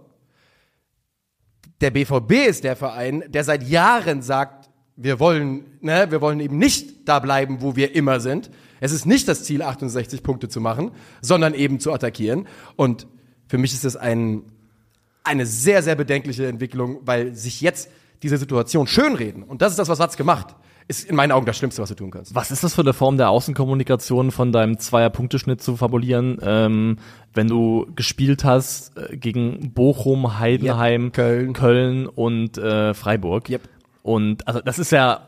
[1.80, 6.58] Der BVB ist der Verein, der seit Jahren sagt, wir wollen, ne, wir wollen eben
[6.58, 8.48] nicht da bleiben, wo wir immer sind.
[8.80, 12.46] Es ist nicht das Ziel, 68 Punkte zu machen, sondern eben zu attackieren.
[12.76, 13.06] Und
[13.46, 14.42] für mich ist das ein,
[15.24, 17.90] eine sehr, sehr bedenkliche Entwicklung, weil sich jetzt
[18.22, 20.54] diese Situation schönreden, und das ist das, was Watz gemacht,
[20.88, 22.34] ist in meinen Augen das Schlimmste, was du tun kannst.
[22.34, 26.96] Was ist das für eine Form der Außenkommunikation von deinem Zweier-Punkteschnitt zu fabulieren, ähm,
[27.34, 31.52] wenn du gespielt hast äh, gegen Bochum, Heidenheim, Yep, Köln.
[31.52, 33.50] Köln und äh, Freiburg?
[33.50, 33.68] Yep.
[34.02, 35.27] Und also das ist ja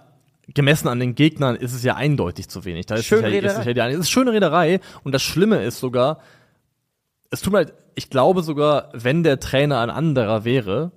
[0.54, 2.86] gemessen an den Gegnern ist es ja eindeutig zu wenig.
[2.86, 5.22] Da ist es ja, Schöne ist es ja die, es ist schöne Rederei und das
[5.22, 6.20] Schlimme ist sogar,
[7.30, 10.92] es tut mir leid, ich glaube sogar, wenn der Trainer ein anderer wäre,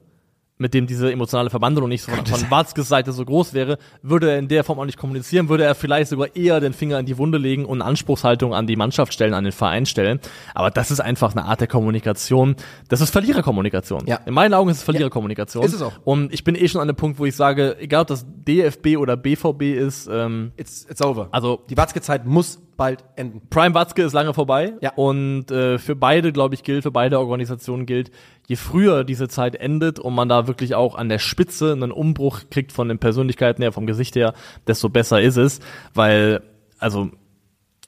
[0.63, 4.31] mit dem diese emotionale Verbandung nicht so von, von Watzkes Seite so groß wäre, würde
[4.31, 7.05] er in der Form auch nicht kommunizieren, würde er vielleicht sogar eher den Finger in
[7.05, 10.19] die Wunde legen und Anspruchshaltung an die Mannschaft stellen, an den Verein stellen.
[10.55, 12.55] Aber das ist einfach eine Art der Kommunikation.
[12.87, 14.07] Das ist Verliererkommunikation.
[14.07, 14.21] Ja.
[14.25, 15.65] In meinen Augen ist es Verliererkommunikation.
[15.65, 15.91] Ist es auch.
[16.05, 18.97] Und ich bin eh schon an dem Punkt, wo ich sage, egal ob das DFB
[18.97, 21.27] oder BVB ist, ähm, It's, it's over.
[21.31, 23.41] Also- die Watzke-Zeit muss bald enden.
[23.49, 24.73] Prime Watzke ist lange vorbei.
[24.81, 24.93] Ja.
[24.95, 28.11] Und äh, für beide, glaube ich, gilt, für beide Organisationen gilt,
[28.47, 32.41] je früher diese Zeit endet und man da wirklich auch an der Spitze einen Umbruch
[32.49, 34.33] kriegt von den Persönlichkeiten her, vom Gesicht her,
[34.67, 35.59] desto besser ist es.
[35.93, 36.41] Weil,
[36.79, 37.09] also,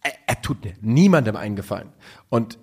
[0.03, 1.89] er, er tut niemandem einen Gefallen.
[2.29, 2.59] Und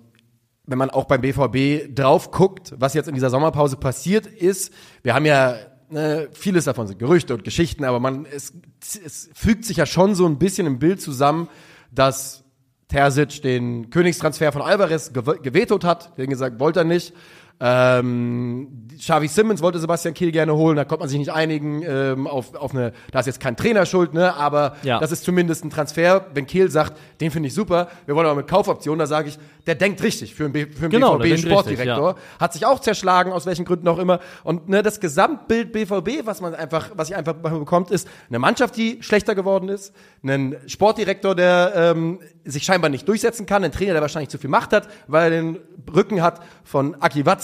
[0.65, 5.13] wenn man auch beim BVB drauf guckt, was jetzt in dieser Sommerpause passiert ist, wir
[5.13, 5.55] haben ja
[5.93, 10.15] ne, vieles davon sind Gerüchte und Geschichten, aber man es, es fügt sich ja schon
[10.15, 11.47] so ein bisschen im Bild zusammen,
[11.93, 12.43] dass
[12.87, 17.13] Terzic den Königstransfer von Alvarez gew gewetot hat, den gesagt, wollte er nicht.
[17.59, 18.67] Ähm,
[18.99, 22.53] Xavi Simmons wollte Sebastian Kehl gerne holen, da konnte man sich nicht einigen ähm, auf,
[22.55, 24.99] auf eine, da ist jetzt kein Trainer schuld, ne, aber Ja.
[24.99, 26.25] das ist zumindest ein Transfer.
[26.33, 29.39] Wenn Kehl sagt, den finde ich super, wir wollen aber mit Kaufoption, da sage ich,
[29.65, 32.09] der denkt richtig für einen, B- für einen Genau, BVB Sportdirektor.
[32.15, 34.19] richtig, Hat sich auch zerschlagen, aus welchen Gründen auch immer.
[34.43, 38.75] Und ne, das Gesamtbild BVB, was man einfach, was ich einfach bekommt, ist eine Mannschaft,
[38.75, 43.93] die schlechter geworden ist, einen Sportdirektor, der ähm, sich scheinbar nicht durchsetzen kann, ein Trainer,
[43.93, 45.59] der wahrscheinlich zu viel Macht hat, weil er den
[45.93, 47.42] Rücken hat von Aki Watzke.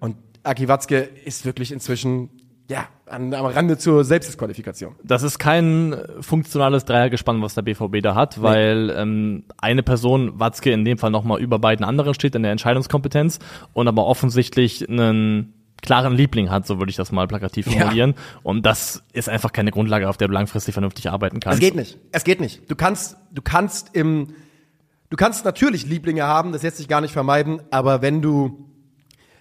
[0.00, 2.30] Und Aki Watzke ist wirklich inzwischen
[2.68, 4.96] ja an, am Rande zur Selbstdisqualifikation.
[5.04, 10.72] das ist kein funktionales Dreiergespann, was der BVB da hat, weil ähm, eine Person, Watzke
[10.72, 13.38] in dem Fall nochmal über beiden anderen steht in der Entscheidungskompetenz
[13.72, 17.72] und aber offensichtlich einen klaren Liebling hat, so würde ich das mal plakativ Ja.
[17.82, 18.14] formulieren.
[18.42, 21.58] Und das ist einfach keine Grundlage, auf der du langfristig vernünftig arbeiten kannst.
[21.58, 21.98] Es geht nicht.
[22.10, 22.68] Es geht nicht.
[22.68, 24.28] Du kannst, du kannst im,
[25.10, 28.65] du kannst natürlich Lieblinge haben, das lässt sich gar nicht vermeiden, aber wenn du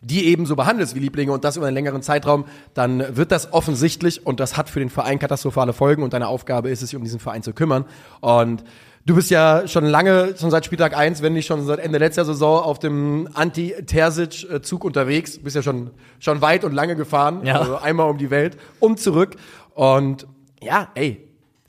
[0.02, 3.54] die eben so behandelst wie Lieblinge und das über einen längeren Zeitraum, dann wird das
[3.54, 6.98] offensichtlich und das hat für den Verein katastrophale Folgen und deine Aufgabe ist es, sich
[6.98, 7.86] um diesen Verein zu kümmern.
[8.22, 8.64] Und
[9.06, 12.26] du bist ja schon lange, schon seit Spieltag eins, wenn nicht schon seit Ende letzter
[12.26, 17.60] Saison auf dem Anti-Terzic-Zug unterwegs, bist ja schon, schon weit und lange gefahren, Ja.
[17.60, 19.36] also einmal um die Welt und zurück.
[19.74, 20.28] Und
[20.62, 21.22] ja, ey,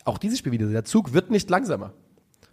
[0.05, 1.93] auch dieses Spiel wieder, der Zug wird nicht langsamer.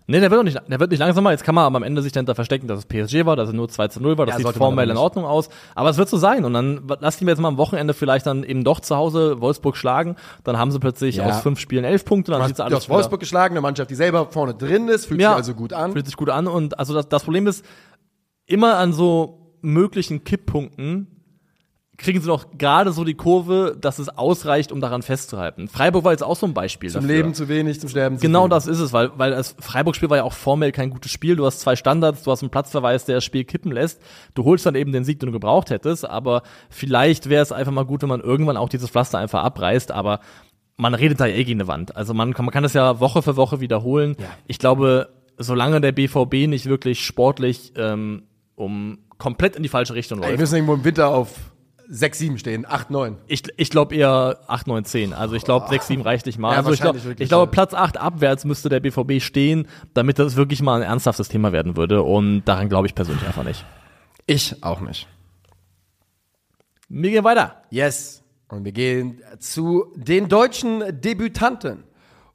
[0.06, 1.32] Nee, der wird, auch nicht, der wird nicht langsamer.
[1.32, 3.56] Jetzt kann man aber am Ende sich dahinter verstecken, dass es PSG war, dass es
[3.56, 4.26] nur 2 zu 0 war.
[4.26, 4.98] Das Ja, sieht formell in.
[4.98, 5.48] Ordnung aus.
[5.76, 6.44] Aber es wird so sein.
[6.44, 9.40] Und dann lassen die wir jetzt mal am Wochenende vielleicht dann eben doch zu Hause
[9.40, 10.16] Wolfsburg schlagen.
[10.44, 11.28] Dann haben sie plötzlich Ja.
[11.28, 12.32] aus fünf Spielen elf Punkte.
[12.34, 15.30] Dann sieht's alles hast Wolfsburg geschlagen, eine Mannschaft, die selber vorne drin ist, fühlt sich
[15.30, 15.94] also gut an.
[15.94, 16.48] Fühlt sich gut an.
[16.48, 17.64] Und also das, das Problem ist,
[18.46, 21.08] immer an so möglichen Kipppunkten
[22.04, 25.68] kriegen sie noch gerade so die Kurve, dass es ausreicht, um daran festzuhalten.
[25.68, 27.16] Freiburg war jetzt auch so ein Beispiel Zum dafür.
[27.16, 28.50] Leben zu wenig, zum Sterben zu Genau viel.
[28.50, 31.36] das ist es, weil, weil das Freiburg-Spiel war ja auch formell kein gutes Spiel.
[31.36, 34.02] Du hast zwei Standards, du hast einen Platzverweis, der das Spiel kippen lässt.
[34.36, 37.72] Du holst dann eben den Sieg, den du gebraucht hättest, aber vielleicht wäre es einfach
[37.72, 40.20] mal gut, wenn man irgendwann auch dieses Pflaster einfach abreißt, aber
[40.76, 41.96] man redet da ja eh gegen eine Wand.
[41.96, 44.16] Also man kann, man kann das ja Woche für Woche wiederholen.
[44.20, 44.26] Ja.
[44.48, 48.24] Ich glaube, solange der BVB nicht wirklich sportlich ähm,
[48.56, 51.30] um komplett in die falsche Richtung Wir läuft, müssen irgendwo im Winter auf
[51.88, 53.18] 6, 7 stehen, 8, 9.
[53.28, 55.14] ich, ich glaube eher 8, 9, 10.
[55.14, 56.52] Also ich glaube 6, 7 reicht nicht mal.
[56.52, 56.80] Ja, also ich
[57.28, 57.46] glaube, ja.
[57.46, 61.78] Platz 8 abwärts müsste der BVB stehen, damit das wirklich mal ein ernsthaftes Thema werden
[61.78, 62.04] würde.
[62.04, 63.66] Und daran glaube ich persönlich einfach nicht.
[64.26, 65.08] Ich auch nicht.
[66.90, 67.64] Wir gehen weiter.
[67.70, 68.24] Yes.
[68.48, 71.84] Und wir gehen zu den deutschen Debütanten.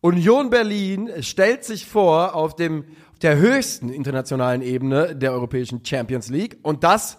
[0.01, 2.85] Union Berlin stellt sich vor auf dem
[3.19, 7.19] auf der höchsten internationalen Ebene der europäischen Champions League und das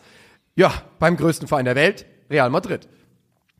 [0.55, 2.87] ja beim größten Verein der Welt, Real Madrid.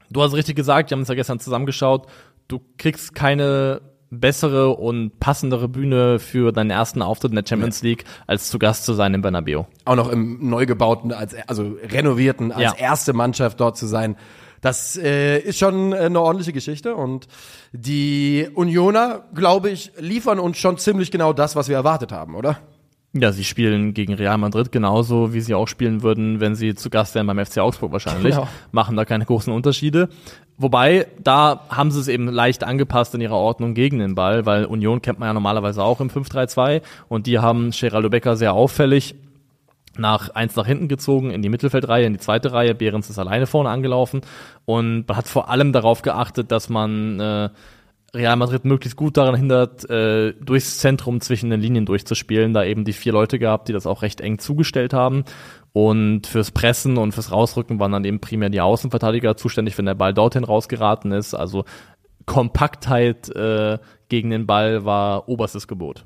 [0.09, 2.07] Du hast richtig gesagt, wir haben uns ja gestern zusammengeschaut.
[2.47, 8.05] Du kriegst keine bessere und passendere Bühne für deinen ersten Auftritt in der Champions League,
[8.25, 9.65] als zu Gast zu sein im Bernabeu.
[9.85, 12.73] Auch noch im neu gebauten, als, also renovierten, als Ja.
[12.75, 14.15] erste Mannschaft dort zu sein.
[14.61, 17.27] Das äh, ist schon eine ordentliche Geschichte und
[17.71, 22.57] die Unioner, glaube ich, liefern uns schon ziemlich genau das, was wir erwartet haben, oder?
[23.13, 26.91] Ja, sie spielen gegen Real Madrid genauso, wie sie auch spielen würden, wenn sie zu
[26.91, 28.35] Gast wären beim FC Augsburg wahrscheinlich.
[28.35, 28.47] Genau.
[28.71, 30.09] Machen da keine großen Unterschiede.
[30.57, 34.65] Wobei, da haben sie es eben leicht angepasst in ihrer Ordnung gegen den Ball, weil
[34.65, 39.15] Union kennt man ja normalerweise auch im 5-3-2 und die haben Geraldo Becker sehr auffällig
[39.97, 42.75] nach eins nach hinten gezogen in die Mittelfeldreihe, in die zweite Reihe.
[42.75, 44.21] Behrens ist alleine vorne angelaufen
[44.65, 47.49] und man hat vor allem darauf geachtet, dass man äh,
[48.13, 52.85] Real Madrid möglichst gut daran hindert, äh, durchs Zentrum zwischen den Linien durchzuspielen, da eben
[52.85, 55.23] die vier Leute gab, die das auch recht eng zugestellt haben.
[55.73, 59.93] Und fürs Pressen und fürs Rausrücken waren dann eben primär die Außenverteidiger zuständig, wenn der
[59.93, 61.35] Ball dorthin rausgeraten ist.
[61.35, 61.65] Also
[62.25, 66.03] Kompaktheit äh, gegen den Ball war oberstes Gebot.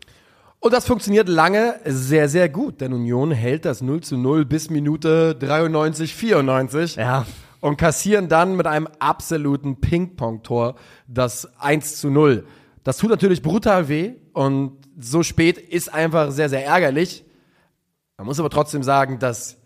[0.59, 4.69] Und das funktioniert lange sehr, sehr gut, denn Union hält das 0 zu 0 bis
[4.69, 6.95] Minute 93, 94.
[6.95, 7.25] Ja,
[7.63, 10.75] und kassieren dann mit einem absoluten Ping-Pong-Tor
[11.07, 12.45] das 1 zu 0.
[12.83, 17.23] Das tut natürlich brutal weh und so spät ist einfach sehr, sehr ärgerlich.
[18.17, 19.61] Man muss aber trotzdem sagen, dass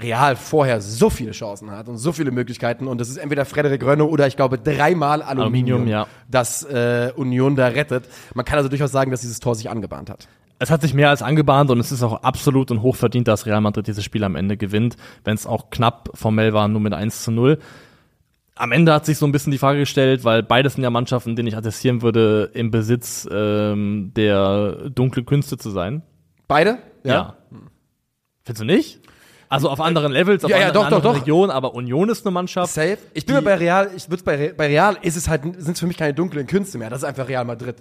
[0.00, 3.82] Real vorher so viele Chancen hat und so viele Möglichkeiten und das ist entweder Frederik
[3.82, 6.06] Rönno oder ich glaube dreimal Aluminium, Aluminium, ja.
[6.30, 8.04] das äh, Union da rettet.
[8.34, 10.28] Man kann also durchaus sagen, dass dieses Tor sich angebahnt hat.
[10.58, 13.60] Es hat sich mehr als angebahnt und es ist auch absolut und hochverdient, dass Real
[13.60, 17.24] Madrid dieses Spiel am Ende gewinnt, wenn es auch knapp formell war, nur mit 1
[17.24, 17.58] zu 0.
[18.54, 21.36] Am Ende hat sich so ein bisschen die Frage gestellt, weil beides sind ja Mannschaften,
[21.36, 26.02] denen ich attestieren würde, im Besitz ähm, der dunklen Künste zu sein.
[26.48, 26.78] Beide?
[28.44, 29.00] Findest du nicht?
[29.48, 31.20] Also auf anderen Levels, auf Ja, ja, anderen, doch, anderen doch.
[31.20, 32.72] Regionen, aber Union ist eine Mannschaft.
[32.72, 32.98] Safe.
[33.12, 35.86] Ich bin mir bei Real, ich würde bei Real ist es halt, sind es für
[35.86, 36.90] mich keine dunklen Künste mehr.
[36.90, 37.76] Das ist einfach Real Madrid.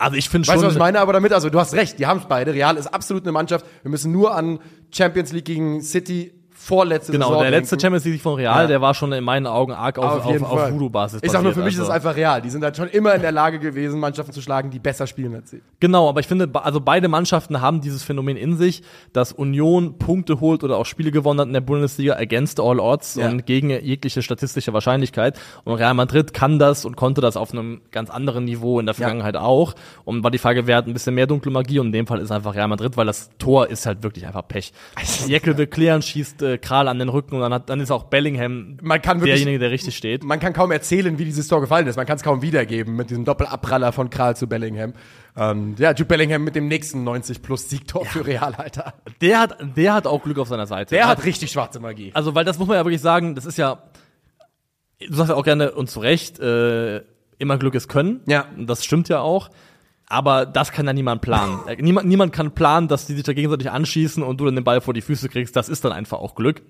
[0.00, 0.62] Also ich finde Weißt schon.
[0.62, 0.98] du, was ich meine?
[0.98, 2.54] Aber damit, also du hast recht, die haben es beide.
[2.54, 3.66] Real ist absolut eine Mannschaft.
[3.82, 4.58] Wir müssen nur an
[4.90, 7.80] Champions League gegen City vorletzte Genau, Saison der letzte denken.
[7.82, 8.66] Champions League von Real, Ja.
[8.66, 10.72] der war schon in meinen Augen arg auf, Auf auf, auf.
[10.72, 11.20] Voodoo-Basis.
[11.22, 11.92] Ich sag nur, für mich ist es also.
[11.92, 12.42] einfach real.
[12.42, 15.34] Die sind halt schon immer in der Lage gewesen, Mannschaften zu schlagen, die besser spielen
[15.34, 15.62] als sie.
[15.80, 20.40] Genau, aber ich finde, also beide Mannschaften haben dieses Phänomen in sich, dass Union Punkte
[20.40, 23.28] holt oder auch Spiele gewonnen hat in der Bundesliga against all odds Ja.
[23.30, 25.38] und gegen jegliche statistische Wahrscheinlichkeit.
[25.64, 28.94] Und Real Madrid kann das und konnte das auf einem ganz anderen Niveau in der
[28.94, 29.74] Vergangenheit auch.
[30.04, 31.78] Und war die Frage, wer hat ein bisschen mehr dunkle Magie?
[31.78, 34.46] Und in dem Fall ist einfach Real Madrid, weil das Tor ist halt wirklich einfach
[34.46, 34.72] Pech.
[35.26, 38.04] Jekyll will klären, schießt äh, Kral an den Rücken und dann, hat, dann ist auch
[38.04, 40.24] Bellingham Man kann wirklich, derjenige, der richtig steht.
[40.24, 41.96] man kann kaum erzählen, wie dieses Tor gefallen ist.
[41.96, 44.94] Man kann es kaum wiedergeben mit diesem Doppelabpraller von Kral zu Bellingham.
[45.34, 48.94] Und ja, Jude Bellingham mit dem nächsten 90 plus Siegtor für Real, Alter.
[49.20, 50.94] Der hat, der hat auch Glück auf seiner Seite.
[50.94, 52.10] Der hat richtig schwarze Magie.
[52.14, 53.82] Also, weil das muss man ja wirklich sagen, das ist ja,
[54.98, 57.02] du sagst ja auch gerne und zu Recht, äh,
[57.38, 58.20] immer Glück ist Können.
[58.26, 58.46] Ja.
[58.58, 59.50] Das stimmt ja auch.
[60.10, 61.60] Aber das kann ja niemand planen.
[61.66, 64.64] Äh, niemand, niemand kann planen, dass die sich da gegenseitig anschießen und du dann den
[64.64, 65.56] Ball vor die Füße kriegst.
[65.56, 66.62] Das ist dann einfach auch Glück.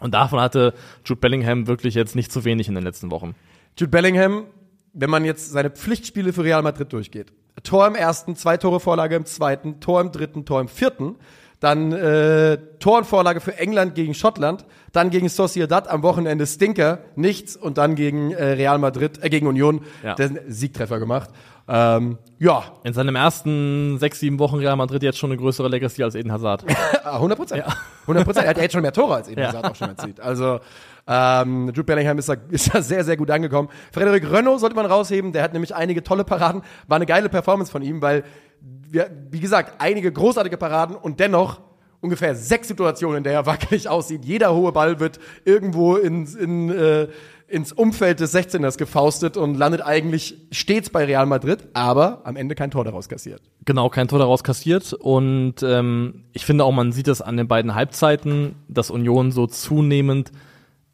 [0.00, 3.34] Und davon hatte Jude Bellingham wirklich jetzt nicht zu wenig in den letzten Wochen.
[3.76, 4.44] Jude Bellingham,
[4.92, 7.32] wenn man jetzt seine Pflichtspiele für Real Madrid durchgeht.
[7.62, 11.16] Tor im ersten, zwei Tore Vorlage im zweiten, Tor im dritten, Tor im vierten.
[11.60, 17.00] Dann äh, Tor und Vorlage für England gegen Schottland, dann gegen Sociedad am Wochenende Stinker,
[17.16, 20.14] nichts und dann gegen äh, Real Madrid, äh, gegen Union Ja.
[20.14, 21.30] den Siegtreffer gemacht.
[21.70, 26.02] Ähm, ja, In seinem ersten sechs, sieben Wochen Real Madrid jetzt schon eine größere Legacy
[26.04, 26.64] als Eden Hazard.
[27.04, 27.64] 100 Prozent.
[28.02, 28.44] 100 Prozent.
[28.46, 29.48] Er hat ja jetzt schon mehr Tore als Eden Ja.
[29.48, 30.20] Hazard auch schon erzielt.
[30.20, 30.60] Also
[31.06, 33.68] ähm, Jude Bellingham ist da, ist da sehr, sehr gut angekommen.
[33.92, 35.32] Frederik Rönno sollte man rausheben.
[35.32, 36.62] Der hat nämlich einige tolle Paraden.
[36.86, 38.24] War eine geile Performance von ihm, weil,
[38.60, 41.60] wir, wie gesagt, einige großartige Paraden und dennoch
[42.00, 44.24] ungefähr sechs Situationen, in der er wackelig aussieht.
[44.24, 47.08] Jeder hohe Ball wird irgendwo ins, in, äh,
[47.48, 52.54] ins Umfeld des 16ers gefaustet und landet eigentlich stets bei Real Madrid, aber am Ende
[52.54, 53.40] kein Tor daraus kassiert.
[53.64, 54.92] Genau, kein Tor daraus kassiert.
[54.92, 59.46] Und ähm, ich finde auch, man sieht das an den beiden Halbzeiten, dass Union so
[59.46, 60.30] zunehmend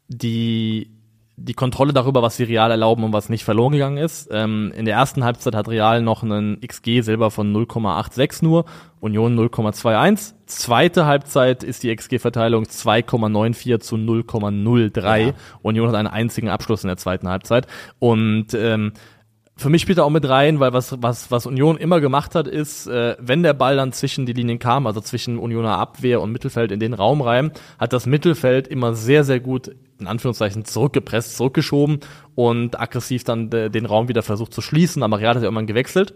[0.07, 0.94] die,
[1.37, 4.29] die Kontrolle darüber, was sie Real erlauben und was nicht verloren gegangen ist.
[4.31, 8.65] Ähm, in der ersten Halbzeit hat Real noch einen XG selber von 0,86 nur,
[9.01, 10.33] Union 0,21.
[10.45, 15.17] Zweite Halbzeit ist die XG-Verteilung 2,94 zu 0,03.
[15.17, 15.33] Ja.
[15.61, 17.67] Union hat einen einzigen Abschluss in der zweiten Halbzeit.
[17.99, 18.93] Und ähm,
[19.57, 22.47] für mich spielt er auch mit rein, weil was, was, was Union immer gemacht hat,
[22.47, 26.31] ist, äh, wenn der Ball dann zwischen die Linien kam, also zwischen Unioner Abwehr und
[26.31, 31.37] Mittelfeld in den Raum rein, hat das Mittelfeld immer sehr, sehr gut, in Anführungszeichen, zurückgepresst,
[31.37, 31.99] zurückgeschoben
[32.35, 35.03] und aggressiv dann de, den Raum wieder versucht zu schließen.
[35.03, 36.13] Aber Real hat ja irgendwann gewechselt.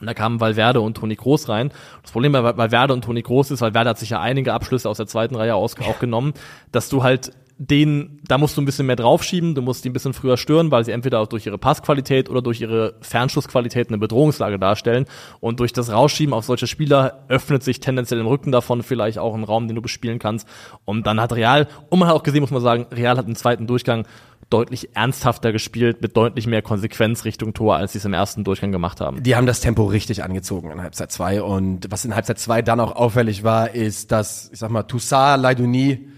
[0.00, 1.72] Und da kamen Valverde und Toni Groß rein.
[2.02, 4.96] Das Problem bei Valverde und Toni Groß ist, Valverde hat sich ja einige Abschlüsse aus
[4.96, 6.34] der zweiten Reihe auch genommen,
[6.70, 9.92] dass du halt den, da musst du ein bisschen mehr draufschieben, du musst die ein
[9.92, 14.60] bisschen früher stören, weil sie entweder durch ihre Passqualität oder durch ihre Fernschussqualität eine Bedrohungslage
[14.60, 15.06] darstellen.
[15.40, 19.34] Und durch das Rausschieben auf solche Spieler öffnet sich tendenziell im Rücken davon vielleicht auch
[19.34, 20.46] ein Raum, den du bespielen kannst.
[20.84, 23.34] Und dann hat Real, und man hat auch gesehen, muss man sagen, Real hat im
[23.34, 24.06] zweiten Durchgang
[24.50, 28.72] deutlich ernsthafter gespielt, mit deutlich mehr Konsequenz Richtung Tor, als sie es im ersten Durchgang
[28.72, 29.22] gemacht haben.
[29.22, 32.80] Die haben das Tempo richtig angezogen in Halbzeit 2 und was in Halbzeit 2 dann
[32.80, 36.08] auch auffällig war, ist, dass, ich sag mal, Toussaint, Leidouni,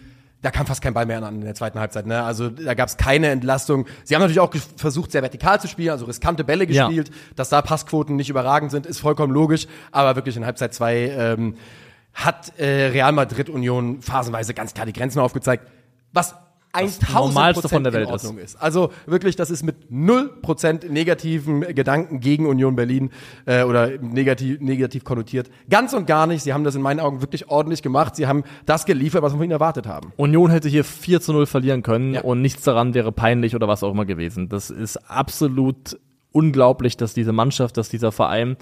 [0.43, 2.07] da kam fast kein Ball mehr an in der zweiten Halbzeit.
[2.07, 2.23] Ne?
[2.23, 3.87] Also da gab es keine Entlastung.
[4.05, 6.87] Sie haben natürlich auch versucht, sehr vertikal zu spielen, also riskante Bälle Ja.
[6.87, 7.11] gespielt.
[7.37, 9.67] Dass da Passquoten nicht überragend sind, ist vollkommen logisch.
[9.93, 11.55] Aber wirklich in Halbzeit 2 ähm,
[12.15, 15.69] hat äh, Real Madrid Union phasenweise ganz klar die Grenzen aufgezeigt.
[16.13, 16.35] Was
[16.73, 18.25] 1000 Normalste von der in Welt ist.
[18.25, 18.57] Ordnung ist.
[18.63, 23.11] Also wirklich, das ist mit 0% negativen Gedanken gegen Union Berlin
[23.47, 25.51] äh, oder negativ, negativ konnotiert.
[25.69, 26.43] Ganz und gar nicht.
[26.43, 28.15] Sie haben das in meinen Augen wirklich ordentlich gemacht.
[28.17, 30.13] Sie haben das geliefert, was wir von ihnen erwartet haben.
[30.17, 32.21] Union hätte hier 4 zu 0 verlieren können Ja.
[32.23, 34.49] und nichts daran wäre peinlich oder was auch immer gewesen.
[34.49, 35.99] Das ist absolut
[36.33, 38.57] unglaublich, dass diese Mannschaft, dass dieser Verein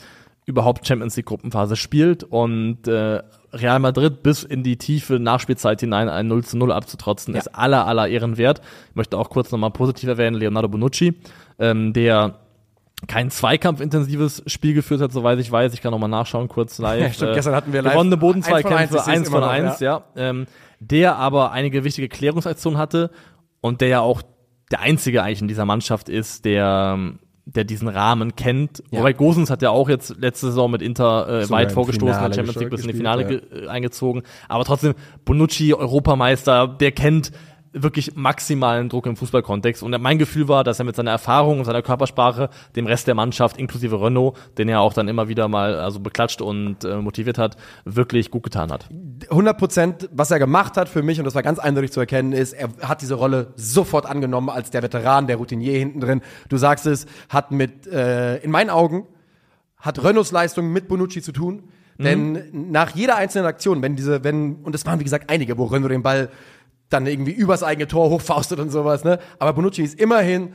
[0.49, 6.09] überhaupt Champions League Gruppenphase spielt und äh, Real Madrid bis in die tiefe Nachspielzeit hinein
[6.09, 7.41] ein 0 zu 0 abzutrotzen, Ja.
[7.41, 8.61] ist aller, aller Ehren wert.
[8.91, 11.15] Ich möchte auch kurz nochmal positiv erwähnen, Leonardo Bonucci,
[11.59, 12.41] ähm, der
[13.07, 15.73] kein zweikampfintensives Spiel geführt hat, soweit ich weiß.
[15.73, 17.01] Ich kann nochmal nachschauen, kurz live.
[17.03, 20.03] Ja, stimmt, gestern hatten wir live gewonnene Bodenzweikämpfe, eins von eins, ja.
[20.17, 20.47] Ähm,
[20.81, 23.11] der aber einige wichtige Klärungsaktionen hatte
[23.61, 24.23] und der ja auch
[24.71, 26.99] der einzige eigentlich in dieser Mannschaft ist, der
[27.55, 28.83] der diesen Rahmen kennt.
[28.91, 28.99] Ja.
[28.99, 32.35] Wobei Gosens hat ja auch jetzt letzte Saison mit Inter äh, weit vorgestoßen, Finale hat
[32.35, 34.23] Champions League bis in die Finale ge äh, eingezogen.
[34.49, 37.33] Aber trotzdem, Bonucci, Europameister, der kennt
[37.73, 39.83] wirklich maximalen Druck im Fußballkontext.
[39.83, 43.15] Und mein Gefühl war, dass er mit seiner Erfahrung und seiner Körpersprache dem Rest der
[43.15, 47.39] Mannschaft, inklusive Renault, den er auch dann immer wieder mal also beklatscht und äh, motiviert
[47.39, 48.89] hat, wirklich gut getan hat.
[49.31, 52.33] 100 Prozent, was er gemacht hat für mich, und das war ganz eindeutig zu erkennen,
[52.33, 56.23] ist, er hat diese Rolle sofort angenommen als der Veteran, der Routinier hinten drin.
[56.49, 59.07] Du sagst es, hat mit, äh, in meinen Augen,
[59.79, 61.65] hat Renaults Leistung mit Bonucci zu tun.
[62.01, 65.65] Denn nach jeder einzelnen Aktion, wenn diese, wenn, und es waren wie gesagt einige, wo
[65.65, 66.29] Renault den Ball
[66.89, 69.19] dann irgendwie übers eigene Tor hochfaustet und sowas, ne?
[69.39, 70.53] Aber Bonucci ist immerhin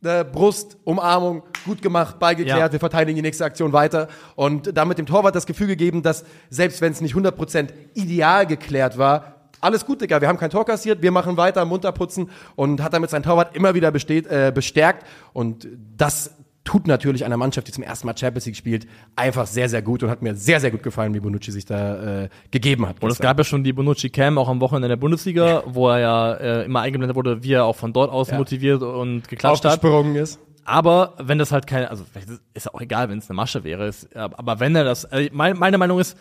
[0.00, 2.72] ne, Brust, Umarmung, gut gemacht, Ball geklärt, Ja.
[2.72, 4.08] wir verteidigen die nächste Aktion weiter.
[4.34, 8.98] Und damit dem Torwart das Gefühl gegeben, dass selbst wenn es nicht 100% ideal geklärt
[8.98, 12.82] war, alles gut, Digga, wir haben kein Tor kassiert, wir machen weiter, munter putzen und
[12.82, 15.06] hat damit seinen Torwart immer wieder besteht, äh, bestärkt.
[15.34, 16.30] Und das
[16.64, 20.02] tut natürlich einer Mannschaft, die zum ersten Mal Champions League spielt, einfach sehr, sehr gut
[20.02, 22.96] und hat mir sehr, sehr gut gefallen, wie Bonucci sich da äh, gegeben hat.
[23.02, 23.24] Und es gestern.
[23.24, 26.32] gab ja schon die Bonucci Cam auch am Wochenende in der Bundesliga, wo er ja
[26.34, 28.36] äh, immer eingeblendet wurde, wie er auch von dort aus Ja.
[28.38, 29.82] motiviert und geklatscht hat.
[30.16, 30.38] ist.
[30.64, 33.64] Aber wenn das halt keine, also vielleicht ist ja auch egal, wenn es eine Masche
[33.64, 36.16] wäre, ist, aber wenn er das, äh, mein, meine Meinung ist,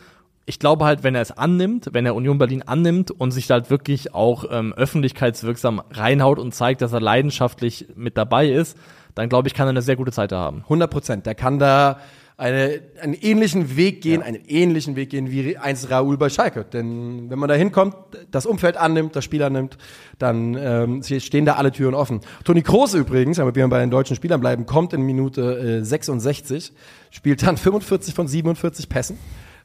[0.46, 3.56] ich glaube halt, wenn er es annimmt, wenn er Union Berlin annimmt und sich da
[3.56, 8.76] halt wirklich auch ähm, öffentlichkeitswirksam reinhaut und zeigt, dass er leidenschaftlich mit dabei ist,
[9.16, 10.62] dann glaube ich, kann er eine sehr gute Zeit da haben.
[10.64, 11.26] 100 Prozent.
[11.26, 12.00] Der kann da
[12.38, 16.64] eine, einen ähnlichen Weg gehen, einen ähnlichen Weg gehen wie einst Raoul bei Schalke.
[16.64, 17.96] Denn wenn man da hinkommt,
[18.32, 19.78] das Umfeld annimmt, das Spiel annimmt,
[20.20, 22.22] dann ähm, stehen da alle Türen offen.
[22.46, 26.72] Toni Kroos übrigens, damit wir bei den deutschen Spielern bleiben, kommt in Minute äh, 66,
[27.12, 29.18] spielt dann 45 von 47 Pässen.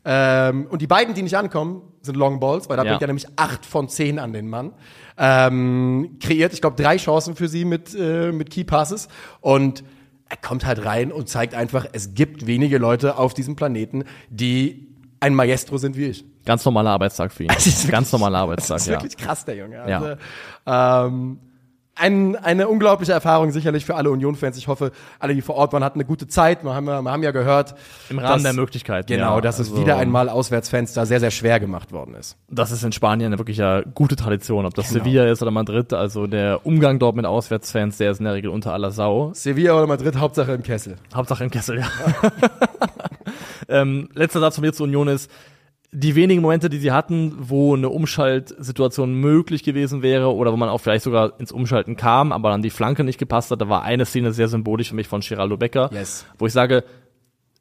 [0.04, 2.90] Ähm, und die beiden, die nicht ankommen, sind Long Balls, weil da Ja.
[2.90, 4.72] bringt er nämlich acht von zehn an den Mann.
[5.16, 9.08] Ähm, kreiert, ich glaube, drei Chancen für sie mit, äh, mit Key Passes.
[9.40, 9.84] Und
[10.28, 14.88] er kommt halt rein und zeigt einfach, es gibt wenige Leute auf diesem Planeten, die
[15.20, 16.24] ein Maestro sind wie ich.
[16.44, 17.50] Ganz normaler Arbeitstag für ihn.
[17.90, 18.94] Ganz normaler Arbeitstag, Das ist ja.
[18.94, 19.76] wirklich krass, der Junge.
[19.88, 20.18] Ja.
[20.66, 21.38] Also, ähm,
[21.96, 24.56] ein, eine unglaubliche Erfahrung sicherlich für alle Union-Fans.
[24.58, 26.64] Ich hoffe, alle, die vor Ort waren, hatten eine gute Zeit.
[26.64, 27.74] Wir haben ja, wir haben ja gehört.
[28.10, 29.06] Im Rahmen dass- der Möglichkeiten.
[29.06, 29.40] Genau, ja.
[29.40, 32.36] dass es Also, wieder einmal Auswärtsfans da sehr, sehr schwer gemacht worden ist.
[32.48, 35.04] Das ist in Spanien eine wirklich ja gute Tradition, ob das Genau.
[35.04, 35.92] Sevilla ist oder Madrid.
[35.92, 39.30] Also der Umgang dort mit Auswärtsfans, der ist in der Regel unter aller Sau.
[39.34, 40.96] Sevilla oder Madrid, Hauptsache im Kessel.
[41.14, 41.86] Hauptsache im Kessel, ja.
[43.68, 45.30] ähm, letzter Satz von mir zur Union ist,
[45.96, 50.68] die wenigen Momente, die sie hatten, wo eine Umschaltsituation möglich gewesen wäre oder wo man
[50.68, 53.82] auch vielleicht sogar ins Umschalten kam, aber dann die Flanke nicht gepasst hat, da war
[53.82, 56.26] eine Szene sehr symbolisch für mich von Geraldo Becker, Yes.
[56.36, 56.82] wo ich sage,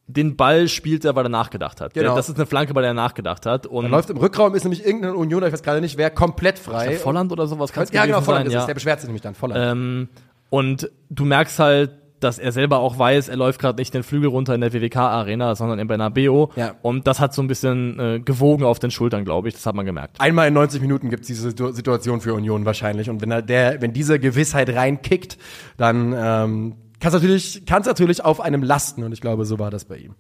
[0.08, 1.94] den Ball spielt er, weil er nachgedacht hat.
[1.94, 2.16] Genau.
[2.16, 3.68] Das ist eine Flanke, weil er nachgedacht hat.
[3.68, 6.58] Und Da läuft im Rückraum, ist nämlich irgendeine Union, ich weiß gerade nicht wer, komplett
[6.58, 6.98] frei.
[6.98, 8.60] Volland oder sowas kann es ja, genau, Volland sein, ist ja.
[8.62, 8.66] es.
[8.66, 9.36] Der beschwert sich nämlich dann.
[9.36, 9.78] Volland.
[9.78, 10.10] Ähm,
[10.50, 11.92] und du merkst halt,
[12.24, 15.56] dass er selber auch weiß, er läuft gerade nicht den Flügel runter in der WWK-Arena,
[15.56, 16.48] sondern im Bernabeu.
[16.56, 16.76] Ja.
[16.82, 19.54] Und das hat so ein bisschen äh, gewogen auf den Schultern, glaube ich.
[19.54, 20.20] Das hat man gemerkt.
[20.20, 23.10] Einmal in 90 Minuten gibt's diese Situ- Situation für Union wahrscheinlich.
[23.10, 25.38] Und wenn er der, wenn diese Gewissheit reinkickt,
[25.78, 29.04] dann ähm, kann es natürlich, kann's natürlich auf einem lasten.
[29.04, 30.16] Und ich glaube, so war das bei ihm.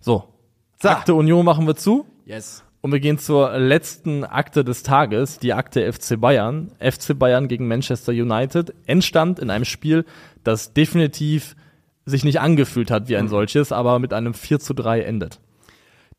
[0.00, 0.24] So.
[0.82, 0.88] So.
[0.88, 2.06] Akte Union machen wir zu.
[2.24, 2.64] Yes.
[2.82, 6.72] Und wir gehen zur letzten Akte des Tages, die Akte FC Bayern.
[6.78, 8.74] FC Bayern gegen Manchester United.
[8.86, 10.06] Endstand in einem Spiel,
[10.44, 11.56] das definitiv
[12.06, 15.40] sich nicht angefühlt hat wie ein solches, aber mit einem 4 zu 3 endet.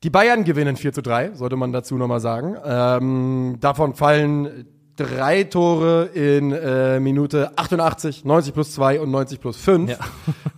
[0.03, 2.55] Die Bayern gewinnen 4 zu 3, sollte man dazu nochmal sagen.
[2.63, 9.57] Ähm, davon fallen drei Tore in äh, Minute 88, 90 plus 2 und 90 plus
[9.57, 9.91] 5.
[9.91, 9.97] Ja.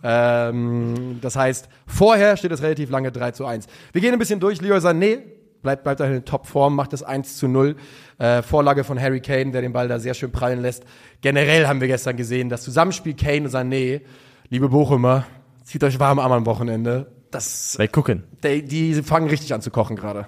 [0.50, 3.68] ähm, das heißt, vorher steht es relativ lange 3 zu 1.
[3.94, 4.62] Wir gehen ein bisschen durch.
[4.62, 5.20] Leroy Sané
[5.64, 7.76] bleibt, bleibt in Topform, macht das 1 zu 0.
[8.20, 10.84] Äh, Vorlage von Harry Kane, der den Ball da sehr schön prallen lässt.
[11.22, 14.02] Generell haben wir gestern gesehen, das Zusammenspiel Kane und Sané,
[14.50, 15.26] liebe Bochumer,
[15.64, 17.08] zieht euch warm an am Wochenende.
[17.32, 18.24] Das, Weil gucken.
[18.44, 20.28] die, die fangen richtig an zu kochen gerade.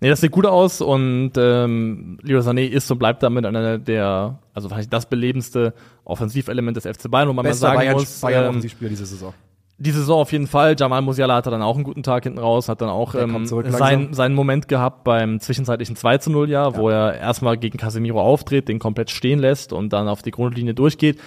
[0.00, 4.38] Nee, das sieht gut aus und ähm, Leroy Sané ist und bleibt damit einer der,
[4.54, 8.20] also vielleicht das belebendste Offensivelement des FC Bayern, wo man Bester mal sagen Bayern, muss,
[8.20, 9.34] Bayern ähm, Offensivspieler diese Saison.
[9.82, 10.76] Die Saison auf jeden Fall.
[10.78, 14.12] Jamal Musiala hatte dann auch einen guten Tag hinten raus, hat dann auch ähm, sein,
[14.12, 18.68] seinen Moment gehabt beim zwischenzeitlichen 2 zu 0 Jahr, wo er erstmal gegen Casemiro auftritt,
[18.68, 21.18] den komplett stehen lässt und dann auf die Grundlinie durchgeht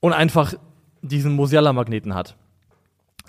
[0.00, 0.54] und einfach
[1.02, 2.36] diesen Musiala-Magneten hat.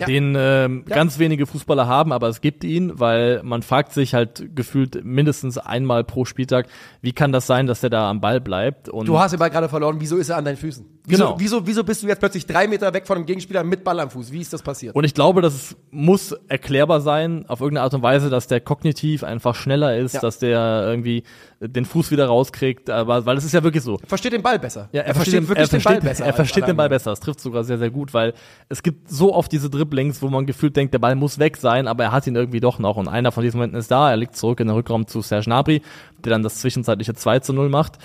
[0.06, 4.56] den ähm, ganz wenige Fußballer haben, aber es gibt ihn, weil man fragt sich halt
[4.56, 6.68] gefühlt mindestens einmal pro Spieltag,
[7.02, 8.88] wie kann das sein, dass der da am Ball bleibt?
[8.88, 10.86] Und Du hast den Ball gerade verloren, wieso ist er an deinen Füßen?
[11.10, 11.36] Wieso, Genau.
[11.38, 14.10] wieso, wieso bist du jetzt plötzlich drei Meter weg von dem Gegenspieler mit Ball am
[14.10, 14.32] Fuß?
[14.32, 14.94] Wie ist das passiert?
[14.94, 19.24] Und ich glaube, das muss erklärbar sein, auf irgendeine Art und Weise, dass der kognitiv
[19.24, 20.20] einfach schneller ist, Ja.
[20.20, 21.24] dass der irgendwie
[21.60, 23.98] den Fuß wieder rauskriegt, aber weil es ist ja wirklich so.
[24.06, 24.88] versteht den Ball besser.
[24.92, 26.24] Ja, er, versteht, wirklich den er versteht, Ball besser.
[26.24, 27.10] Er versteht den Ball besser.
[27.10, 28.32] Das trifft sogar sehr, sehr gut, weil
[28.70, 31.86] es gibt so oft diese Dribblings, wo man gefühlt denkt, der Ball muss weg sein,
[31.86, 32.96] aber er hat ihn irgendwie doch noch.
[32.96, 34.10] Und einer von diesen Momenten ist da.
[34.10, 35.82] Er liegt zurück in den Rückraum zu Serge Gnabry,
[36.24, 37.98] der dann das zwischenzeitliche 2 zu 0 macht.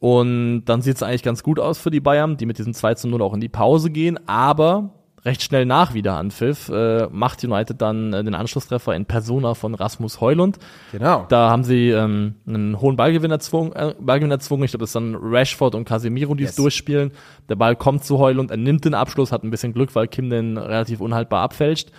[0.00, 2.94] Und dann sieht es eigentlich ganz gut aus für die Bayern, die mit diesem 2
[2.94, 4.18] zu 0 auch in die Pause gehen.
[4.28, 4.90] Aber
[5.24, 10.20] recht schnell nach Wiederanpfiff äh, macht United dann äh, den Anschlusstreffer in Persona von Rasmus
[10.20, 10.58] Heulund.
[10.92, 11.26] Genau.
[11.28, 13.72] Da haben sie ähm, einen hohen Ballgewinn erzwungen.
[13.72, 14.64] Äh, Ballgewinn erzwungen.
[14.64, 16.56] Ich glaube, das ist dann Rashford und Casemiro, die es Yes.
[16.56, 17.10] durchspielen.
[17.48, 20.30] Der Ball kommt zu Heulund, er nimmt den Abschluss, hat ein bisschen Glück, weil Kim
[20.30, 21.90] den relativ unhaltbar abfälscht.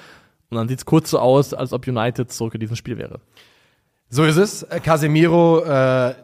[0.50, 3.20] Und dann sieht es kurz so aus, als ob United zurück in diesem Spiel wäre.
[4.10, 4.64] So ist es.
[4.64, 6.16] Äh, Casemiro, äh,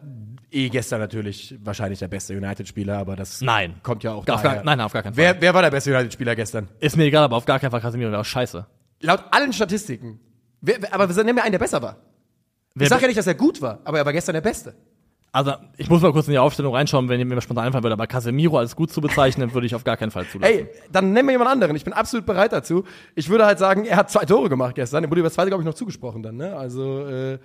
[0.56, 3.76] eh gestern natürlich wahrscheinlich der beste United-Spieler, aber das Nein.
[3.84, 4.56] kommt ja auch Auf daher.
[4.56, 5.24] gar, nein, auf gar keinen Fall.
[5.24, 6.68] Wer, wer war der beste United-Spieler gestern?
[6.80, 8.66] Ist mir egal, aber auf gar keinen Fall Casemiro, der war scheiße.
[9.02, 10.20] Laut allen Statistiken.
[10.62, 11.98] Wer, wer, aber wir nennen mir einen, der besser war.
[12.74, 14.74] Wer- Ich sag ja nicht, dass er gut war, aber er war gestern der Beste.
[15.32, 18.08] Also, ich muss mal kurz in die Aufstellung reinschauen, wenn mir spontan einfallen würde, aber
[18.08, 20.54] Casemiro als gut zu bezeichnen, würde ich auf gar keinen Fall zulassen.
[20.60, 21.76] Ey, dann nennen wir jemand anderen.
[21.76, 22.86] Ich bin absolut bereit dazu.
[23.16, 25.04] Ich würde halt sagen, er hat zwei Tore gemacht gestern.
[25.04, 26.38] Ihm wurde über das zweite, glaube ich, noch zugesprochen dann.
[26.38, 26.56] Ne?
[26.56, 27.40] Also, äh,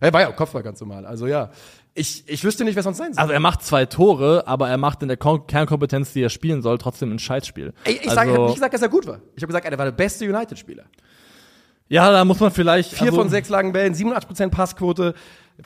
[0.00, 1.06] er war ja auch Kopfball ganz normal.
[1.06, 1.50] Also ja,
[1.94, 3.22] ich, ich wüsste nicht, wer sonst sein soll.
[3.22, 6.60] Also er macht zwei Tore, aber er macht in der Kon Kernkompetenz, die er spielen
[6.60, 7.72] soll, trotzdem ein Scheißspiel.
[7.84, 9.20] Ey, ich also, sag, ich habe nicht gesagt, dass er gut war.
[9.34, 10.84] Ich habe gesagt, er war der beste United-Spieler.
[11.88, 12.92] Ja, da muss man vielleicht.
[12.92, 15.14] Vier also, von sechs langen Bällen, 87% Passquote,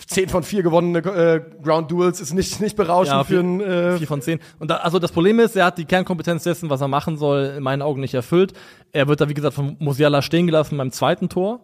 [0.07, 3.61] 10 von 4 gewonnene äh, Ground Duels ist nicht, nicht berauschend Ja, für einen.
[3.61, 4.39] Äh, vier von zehn.
[4.59, 7.55] Und da, also das Problem ist, er hat die Kernkompetenz dessen, was er machen soll,
[7.57, 8.53] in meinen Augen nicht erfüllt.
[8.93, 11.61] Er wird da, wie gesagt, von Musiala stehen gelassen beim zweiten Tor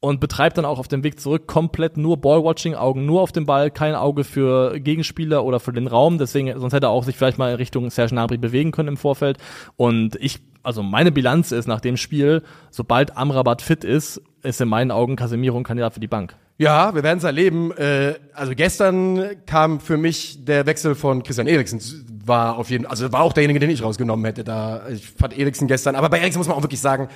[0.00, 3.46] und betreibt dann auch auf dem Weg zurück komplett nur Ballwatching, Augen nur auf den
[3.46, 6.18] Ball, kein Auge für Gegenspieler oder für den Raum.
[6.18, 8.96] Deswegen, sonst hätte er auch sich vielleicht mal in Richtung Serge Gnabry bewegen können im
[8.96, 9.38] Vorfeld.
[9.76, 14.68] Und ich, also meine Bilanz ist nach dem Spiel, sobald Amrabat fit ist, ist in
[14.68, 16.36] meinen Augen Casemiro ein Kandidat für die Bank.
[16.58, 17.72] Ja, wir werden es erleben.
[17.72, 21.80] Äh, also gestern kam für mich der Wechsel von Christian Eriksen
[22.24, 24.44] war auf jeden also war auch derjenige, den ich rausgenommen hätte.
[24.44, 27.08] Da ich fand Eriksen gestern, aber bei Eriksen muss man auch wirklich sagen,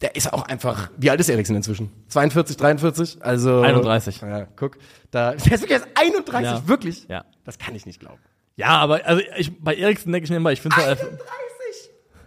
[0.00, 0.90] der ist auch einfach.
[0.96, 1.90] Wie alt ist Eriksen inzwischen?
[2.08, 3.18] 42, 43?
[3.22, 4.20] Also 31.
[4.20, 4.78] Ja, guck,
[5.10, 6.68] da der ist wirklich erst 31, Ja.
[6.68, 7.06] wirklich?
[7.08, 7.24] Ja.
[7.44, 8.20] Das kann ich nicht glauben.
[8.56, 11.10] Ja, aber also ich, bei Eriksen denke ich mir immer, ich finde er 31.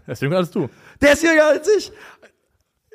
[0.08, 0.70] er ist jünger als du.
[1.02, 1.92] Der ist jünger als ich.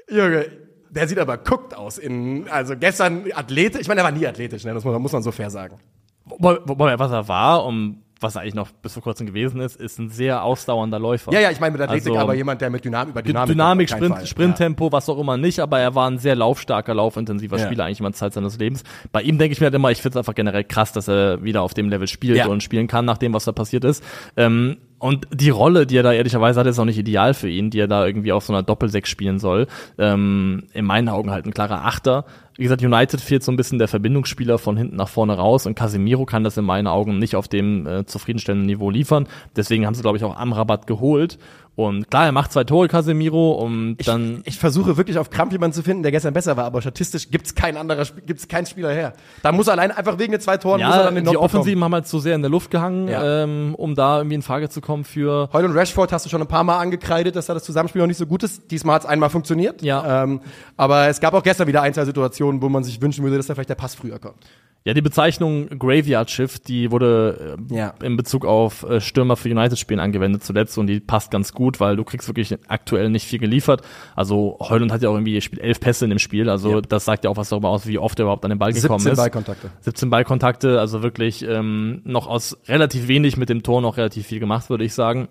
[0.08, 0.46] Junge,
[0.90, 3.82] der sieht aber guckt aus in also gestern athletisch.
[3.82, 4.72] Ich meine, er war nie athletisch, ne?
[4.74, 5.78] Das muss, man- muss man so fair sagen.
[6.24, 9.76] Wobei, wobei, was er war und was er eigentlich noch bis vor kurzem gewesen ist,
[9.76, 11.32] ist ein sehr ausdauernder Läufer.
[11.32, 13.90] Ja, ja, ich meine mit Athletik, Also, aber jemand, der mit Dynamik über Dynamik, Dynamik,
[13.90, 14.26] Sprint, Fall.
[14.26, 17.66] Sprinttempo, was auch immer nicht, aber er war ein sehr laufstarker, laufintensiver Ja.
[17.66, 18.84] Spieler eigentlich immer Zeit seines Lebens.
[19.12, 21.42] Bei ihm denke ich mir halt immer, ich finde es einfach generell krass, dass er
[21.44, 22.46] wieder auf dem Level spielt Ja.
[22.46, 24.02] und spielen kann, nach dem, was da passiert ist.
[24.36, 27.68] Ähm, und die Rolle, die er da ehrlicherweise hat, ist auch nicht ideal für ihn,
[27.68, 29.66] die er da irgendwie auf so einer Doppelsechs spielen soll.
[29.98, 32.24] Ähm, in meinen Augen halt ein klarer Achter.
[32.56, 35.74] Wie gesagt, United fehlt so ein bisschen der Verbindungsspieler von hinten nach vorne raus und
[35.74, 39.28] Casemiro kann das in meinen Augen nicht auf dem äh, zufriedenstellenden Niveau liefern.
[39.54, 41.38] Deswegen haben sie, glaube ich, auch Amrabat geholt.
[41.76, 45.74] Und klar, er macht zwei Tore, Casemiro, und dann Ich versuche wirklich auf Krampf jemanden
[45.74, 49.12] zu finden, der gestern besser war, aber statistisch gibt's kein anderer, gibt's keinen Spieler her.
[49.42, 51.30] Da muss er allein einfach wegen den zwei Toren muss er Ja, dann den die
[51.32, 53.42] Knock Offensiven haben halt zu sehr in der Luft gehangen, Ja.
[53.44, 55.50] ähm, um da irgendwie in Frage zu kommen für.
[55.52, 58.08] Heute und Rashford hast du schon ein paar Mal angekreidet, dass da das Zusammenspiel noch
[58.08, 58.70] nicht so gut ist.
[58.70, 59.82] Diesmal hat's einmal funktioniert.
[59.82, 60.22] Ja.
[60.24, 60.40] Ähm,
[60.78, 63.48] aber es gab auch gestern wieder ein, zwei Situationen, wo man sich wünschen würde, dass
[63.48, 64.46] da vielleicht der Pass früher kommt.
[64.86, 67.94] Ja, die Bezeichnung Graveyard Shift, die wurde äh, Ja.
[68.02, 71.96] in Bezug auf äh, Stürmer für United-Spielen angewendet zuletzt und die passt ganz gut, weil
[71.96, 73.82] du kriegst wirklich aktuell nicht viel geliefert.
[74.14, 76.80] Also Heulund hat ja auch irgendwie, spielt elf Pässe in dem Spiel, also Ja.
[76.82, 79.00] das sagt ja auch was darüber aus, wie oft er überhaupt an den Ball gekommen
[79.00, 79.18] 17 ist.
[79.18, 79.70] Ballkontakte.
[79.80, 84.38] 17 Ballkontakte, also wirklich ähm, noch aus relativ wenig mit dem Tor noch relativ viel
[84.38, 85.26] gemacht, würde ich sagen.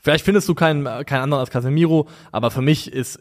[0.00, 3.20] Vielleicht findest du keinen, äh, keinen anderen als Casemiro, aber für mich ist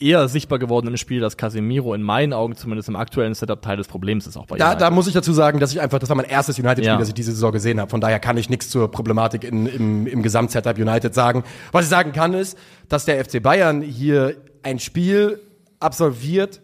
[0.00, 3.76] eher sichtbar geworden im Spiel, dass Casemiro in meinen Augen zumindest im aktuellen Setup Teil
[3.76, 4.80] des Problems ist, auch bei Da, United.
[4.80, 6.96] da muss ich dazu sagen, dass ich einfach, das war mein erstes United-Spiel, Ja.
[6.98, 7.90] das ich diese Saison gesehen habe.
[7.90, 11.44] Von daher kann ich nichts zur Problematik in, im, im Gesamtsetup United sagen.
[11.72, 12.56] Was ich sagen kann, ist,
[12.88, 15.40] dass der FC Bayern hier ein Spiel
[15.80, 16.60] absolviert,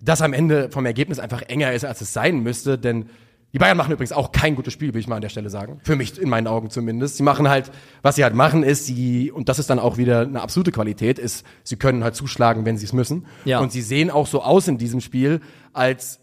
[0.00, 2.78] das am Ende vom Ergebnis einfach enger ist, als es sein müsste.
[2.78, 3.08] Denn
[3.52, 5.80] die Bayern machen übrigens auch kein gutes Spiel, will ich mal an der Stelle sagen.
[5.82, 7.16] Für mich, in meinen Augen zumindest.
[7.16, 7.70] Sie machen halt,
[8.02, 11.18] was sie halt machen, ist, sie, und das ist dann auch wieder eine absolute Qualität,
[11.18, 13.26] ist, sie können halt zuschlagen, wenn sie es müssen.
[13.44, 13.60] Ja.
[13.60, 15.40] Und sie sehen auch so aus in diesem Spiel,
[15.72, 16.20] als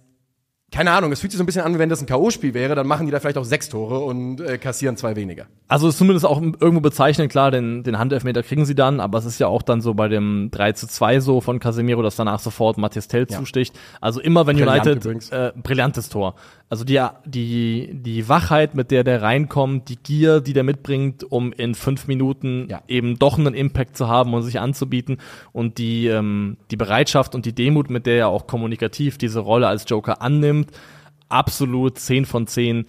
[0.73, 2.87] keine Ahnung, es fühlt sich so ein bisschen an, wenn das ein K.O.-Spiel wäre, dann
[2.87, 5.45] machen die da vielleicht auch sechs Tore und äh, kassieren zwei weniger.
[5.67, 9.25] Also ist zumindest auch irgendwo bezeichnend, klar, den, den Handelfmeter kriegen sie dann, aber es
[9.25, 12.39] ist ja auch dann so bei dem 3 zu 2 so von Casemiro, dass danach
[12.39, 13.37] sofort Matthias Tell Ja.
[13.37, 13.75] zusticht.
[14.01, 15.29] Also immer wenn Brillant United, übrigens.
[15.29, 16.33] äh, brillantes Tor.
[16.73, 21.53] Also die, die, die Wachheit, mit der der reinkommt, die Gier, die der mitbringt, um
[21.53, 22.81] in fünf Minuten Ja.
[22.87, 25.17] eben doch einen Impact zu haben und sich anzubieten
[25.51, 29.67] und die, ähm, die Bereitschaft und die Demut, mit der er auch kommunikativ diese Rolle
[29.67, 30.71] als Joker annimmt,
[31.29, 32.87] absolut 10 von 10.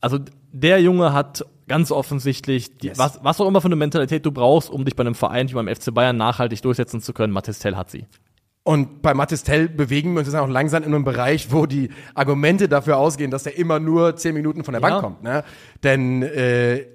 [0.00, 0.20] Also
[0.52, 2.98] der Junge hat ganz offensichtlich, die, Yes.
[2.98, 5.54] was, was auch immer für eine Mentalität du brauchst, um dich bei einem Verein wie
[5.54, 8.06] beim FC Bayern nachhaltig durchsetzen zu können, Mathis Tell hat sie.
[8.66, 11.90] Und bei Mathis Tell bewegen wir uns jetzt auch langsam in einem Bereich, wo die
[12.14, 14.88] Argumente dafür ausgehen, dass er immer nur zehn Minuten von der Ja.
[14.88, 15.22] Bank kommt.
[15.22, 15.44] Ne?
[15.82, 16.86] Denn äh,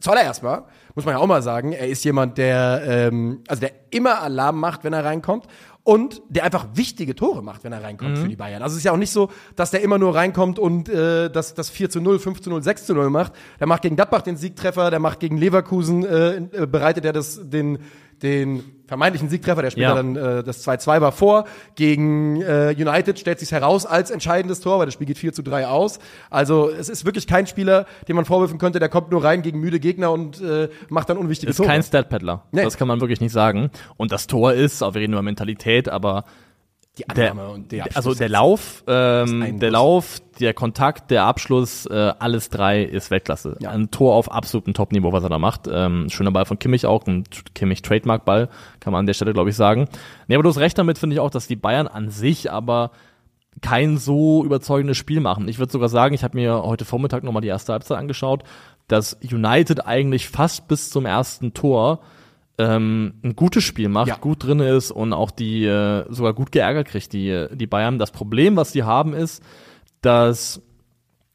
[0.00, 3.72] zuallererst mal, muss man ja auch mal sagen, er ist jemand, der, ähm, also der
[3.90, 5.46] immer Alarm macht, wenn er reinkommt.
[5.84, 8.62] Und der einfach wichtige Tore macht, wenn er reinkommt für die Bayern.
[8.62, 11.54] Also es ist ja auch nicht so, dass der immer nur reinkommt und äh, das,
[11.54, 13.32] das 4 zu 0, 5 zu 0, 6 zu 0 macht.
[13.58, 17.40] Der macht gegen Gladbach den Siegtreffer, der macht gegen Leverkusen, äh, äh, bereitet er das,
[17.50, 17.80] den,
[18.22, 19.94] den vermeintlichen Siegtreffer, der später Ja.
[19.94, 21.44] dann äh, das 2-2 war vor.
[21.76, 25.42] Gegen äh, United stellt sich heraus als entscheidendes Tor, weil das Spiel geht 4 zu
[25.42, 25.98] 3 aus.
[26.30, 29.60] Also es ist wirklich kein Spieler, dem man vorwürfen könnte, der kommt nur rein gegen
[29.60, 31.68] müde Gegner und äh, macht dann unwichtige Ist Tore.
[31.68, 32.44] kein Stat-Paddler.
[32.52, 32.64] Nee.
[32.64, 33.70] Das kann man wirklich nicht sagen.
[33.96, 36.24] Und das Tor ist, auch wir reden über Mentalität, aber
[36.98, 38.18] die der, Annahme und der also Abschluss.
[38.18, 39.70] der Lauf, ähm, der.
[39.70, 43.56] Lauf, der Kontakt, der Abschluss, äh, alles drei ist Weltklasse.
[43.60, 43.70] Ja.
[43.70, 45.68] Ein Tor auf absolutem Top-Niveau, was er da macht.
[45.72, 47.24] Ähm, schöner Ball von Kimmich auch, ein
[47.54, 48.48] Kimmich Trademark-Ball,
[48.80, 49.88] kann man an der Stelle, glaube ich, sagen.
[50.28, 52.90] Nee, aber du hast recht damit, finde ich auch, dass die Bayern an sich aber
[53.62, 55.48] kein so überzeugendes Spiel machen.
[55.48, 58.44] Ich würde sogar sagen, ich habe mir heute Vormittag nochmal die erste Halbzeit angeschaut,
[58.88, 62.00] dass United eigentlich fast bis zum ersten Tor
[62.58, 64.16] ähm, ein gutes Spiel macht, Ja.
[64.16, 67.98] gut drin ist und auch die äh, sogar gut geärgert kriegt, die, die Bayern.
[67.98, 69.42] Das Problem, was die haben, ist,
[70.02, 70.60] dass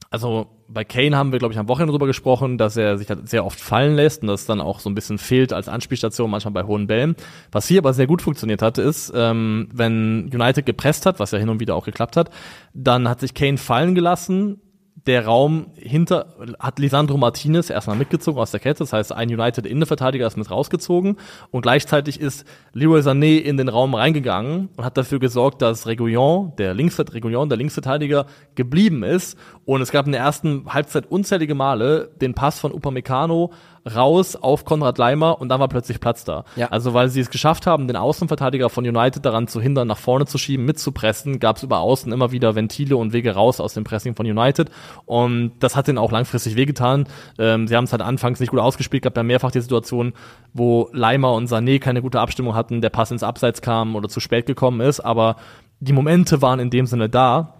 [0.09, 3.27] also bei Kane haben wir, glaube ich, am Wochenende drüber gesprochen, dass er sich halt
[3.29, 6.53] sehr oft fallen lässt und das dann auch so ein bisschen fehlt als Anspielstation, manchmal
[6.53, 7.15] bei hohen Bällen.
[7.53, 11.39] Was hier aber sehr gut funktioniert hatte, ist, ähm, wenn United gepresst hat, was ja
[11.39, 12.29] hin und wieder auch geklappt hat,
[12.73, 14.59] dann hat sich Kane fallen gelassen,
[15.07, 19.65] der Raum hinter hat Lisandro Martinez erstmal mitgezogen aus der Kette, das heißt, ein United
[19.65, 21.17] Innenverteidiger ist mit rausgezogen.
[21.49, 26.53] Und gleichzeitig ist Leroy Sané in den Raum reingegangen und hat dafür gesorgt, dass Reguillon,
[26.57, 29.37] der Reguillon, der Linksverteidiger, geblieben ist.
[29.65, 33.53] Und es gab in der ersten Halbzeit unzählige Male den Pass von Upamecano
[33.87, 36.43] raus auf Konrad Leimer und dann war plötzlich Platz da.
[36.55, 36.67] Ja.
[36.67, 40.25] Also weil sie es geschafft haben, den Außenverteidiger von United daran zu hindern, nach vorne
[40.25, 43.83] zu schieben, mitzupressen, gab es über Außen immer wieder Ventile und Wege raus aus dem
[43.83, 44.69] Pressing von United.
[45.05, 47.07] Und das hat ihnen auch langfristig wehgetan.
[47.37, 50.13] Ähm, sie haben es halt anfangs nicht gut ausgespielt, gab ja mehrfach die Situation,
[50.53, 54.19] wo Leimer und Sané keine gute Abstimmung hatten, der Pass ins Abseits kam oder zu
[54.19, 55.37] spät gekommen ist, aber
[55.79, 57.53] die Momente waren in dem Sinne da.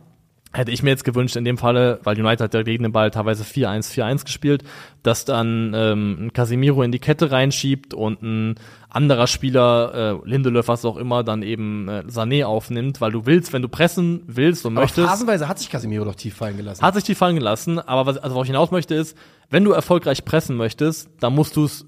[0.54, 3.12] Hätte ich mir jetzt gewünscht, in dem Falle, weil United hat ja gegen den Ball
[3.12, 4.64] teilweise 4-1, 4-1 gespielt,
[5.04, 8.56] dass dann ähm, ein Casemiro in die Kette reinschiebt und ein
[8.90, 13.52] anderer Spieler, äh, Lindelöf, was auch immer, dann eben äh, Sané aufnimmt, weil du willst,
[13.52, 16.82] wenn du pressen willst und Aber möchtest, phasenweise hat sich Casemiro doch tief fallen gelassen.
[16.82, 19.18] hat sich die fallen gelassen, aber was, also worauf ich hinaus möchte ist,
[19.50, 21.86] wenn du erfolgreich pressen möchtest, dann musst du es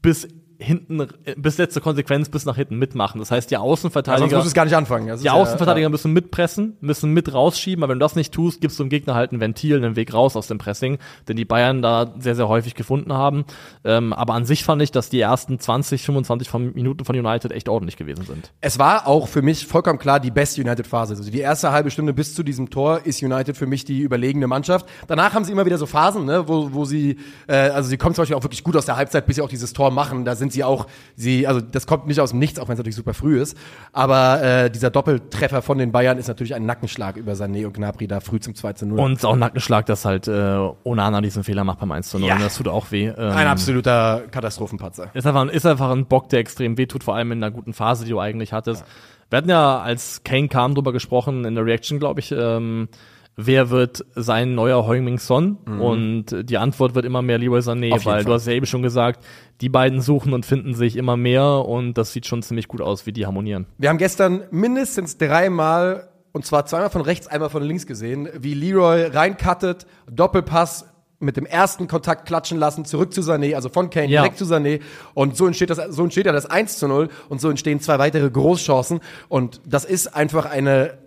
[0.00, 0.28] bis
[0.58, 3.18] hinten, äh, bis letzte Konsequenz, bis nach hinten mitmachen.
[3.18, 5.08] Das heißt, die Ja, sonst Außenverteidiger, muss es gar nicht anfangen.
[5.08, 8.60] Das die ja- Außenverteidiger müssen mitpressen, müssen mit rausschieben, aber wenn du das nicht tust,
[8.60, 10.98] gibst du dem Gegner halt ein Ventil, einen Weg raus aus dem Pressing,
[11.28, 13.44] den die Bayern da sehr, sehr häufig gefunden haben.
[13.84, 17.52] Ähm, aber an sich fand ich, dass die ersten 20, 25 von Minuten von United
[17.52, 18.52] echt ordentlich gewesen sind.
[18.60, 21.14] Es war auch für mich vollkommen klar die beste United-Phase.
[21.14, 24.46] Also die erste halbe Stunde bis zu diesem Tor ist United für mich die überlegene
[24.46, 24.86] Mannschaft.
[25.06, 28.14] Danach haben sie immer wieder so Phasen, ne, wo, wo sie, äh, also sie kommen
[28.14, 30.24] zum Beispiel auch wirklich gut aus der Halbzeit, bis sie auch dieses Tor machen.
[30.24, 32.78] Da sind sie auch, sie, also das kommt nicht aus dem Nichts, auch wenn es
[32.78, 33.56] natürlich super früh ist.
[33.92, 38.06] Aber äh, dieser Doppeltreffer von den Bayern ist natürlich ein Nackenschlag über Sané und Gnabry
[38.06, 38.98] da früh zum 2 zu 0.
[38.98, 42.08] Und es ist auch ein Nackenschlag, dass halt äh, Onana diesen Fehler macht beim 1
[42.08, 42.28] zu 0.
[42.28, 42.38] Ja.
[42.38, 43.06] Das tut auch weh.
[43.06, 45.10] Ähm, ein absoluter Katastrophenpatzer.
[45.14, 48.04] Ist einfach, ist einfach ein Bock, der extrem wehtut, vor allem in einer guten Phase,
[48.04, 48.84] die du eigentlich hattest.
[49.30, 52.88] Wir hatten ja, als Kane kam, drüber gesprochen, in der Reaction, glaube ich, ähm,
[53.36, 55.56] wer wird sein neuer Heung-Min Son?
[55.66, 58.04] Und die Antwort wird immer mehr Leroy Sané, Mhm.
[58.04, 58.34] Weil du Fall.
[58.34, 59.22] hast ja eben schon gesagt,
[59.60, 63.06] die beiden suchen und finden sich immer mehr und das sieht schon ziemlich gut aus,
[63.06, 63.66] wie die harmonieren.
[63.78, 68.54] Wir haben gestern mindestens dreimal, und zwar zweimal von rechts, einmal von links gesehen, wie
[68.54, 70.86] Leroy reincuttet, Doppelpass
[71.18, 74.20] mit dem ersten Kontakt klatschen lassen, zurück zu Sané, also von Kane Ja.
[74.22, 74.80] direkt zu Sané.
[75.14, 77.98] Und so entsteht das, so entsteht ja das 1 zu 0 und so entstehen zwei
[77.98, 79.00] weitere Großchancen.
[79.28, 80.98] Und das ist einfach eine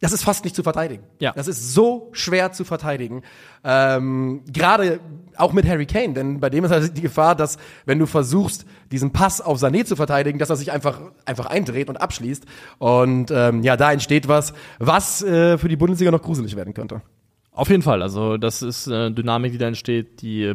[0.00, 1.02] das ist fast nicht zu verteidigen.
[1.18, 1.32] Ja.
[1.32, 3.22] Das ist so schwer zu verteidigen.
[3.64, 5.00] Ähm, Gerade
[5.36, 8.64] auch mit Harry Kane, denn bei dem ist halt die Gefahr, dass wenn du versuchst,
[8.92, 12.44] diesen Pass auf Sané zu verteidigen, dass er sich einfach einfach eindreht und abschließt.
[12.78, 17.02] Und ähm, ja, da entsteht was, was äh, für die Bundesliga noch gruselig werden könnte.
[17.50, 18.02] Auf jeden Fall.
[18.02, 20.54] Also das ist eine Dynamik, die da entsteht, die äh,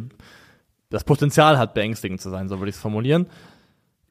[0.89, 3.25] das Potenzial hat, beängstigend zu sein, so würde ich es formulieren.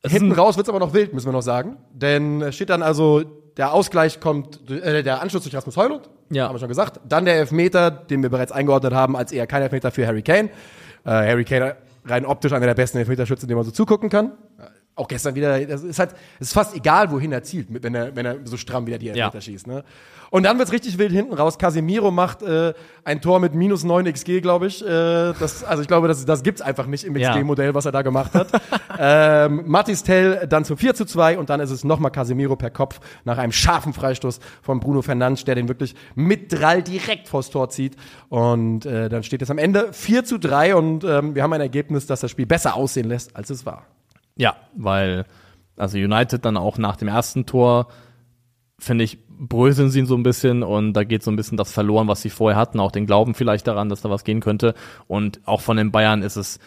[0.03, 1.77] Es Hinten raus wird's aber noch wild, müssen wir noch sagen.
[1.93, 3.23] Denn es steht dann also,
[3.57, 6.47] der Ausgleich kommt, äh, der Anschluss durch Rasmus Heulund, Ja.
[6.49, 7.01] haben wir schon gesagt.
[7.09, 10.49] Dann der Elfmeter, den wir bereits eingeordnet haben, als eher kein Elfmeter für Harry Kane.
[11.05, 14.33] Äh, Harry Kane rein optisch einer der besten Elfmeterschützen, dem man so zugucken kann.
[14.95, 18.15] Auch gestern wieder, das ist halt, es ist fast egal, wohin er zielt, wenn er,
[18.15, 19.41] wenn er so stramm wieder die Elfmeter Ja.
[19.41, 19.67] schießt.
[19.67, 19.85] Ne?
[20.29, 21.59] Und dann wird's richtig wild hinten raus.
[21.59, 22.73] Casemiro macht äh,
[23.05, 24.83] ein Tor mit minus 9 XG, glaube ich.
[24.83, 24.87] Äh,
[25.39, 27.15] das, also ich glaube, das, das gibt's einfach nicht im.
[27.15, 28.49] XG-Modell, was er da gemacht hat.
[28.99, 32.71] ähm, Mattis Tell dann zum 4 zu 2 und dann ist es nochmal Casemiro per
[32.71, 37.51] Kopf nach einem scharfen Freistoß von Bruno Fernandes, der den wirklich mit Drall direkt vors
[37.51, 37.97] Tor zieht.
[38.31, 41.61] Und äh, dann steht es am Ende 4 zu 3 und ähm, wir haben ein
[41.61, 43.87] Ergebnis, das das Spiel besser aussehen lässt, als es war.
[44.37, 45.27] Ja, weil
[45.77, 47.89] also United dann auch nach dem ersten Tor,
[48.79, 52.09] finde ich, bröseln sie so ein bisschen und da geht so ein bisschen das verloren,
[52.09, 54.75] was sie vorher hatten, auch den Glauben vielleicht daran, dass da was gehen könnte.
[55.09, 56.61] Und auch von den Bayern ist es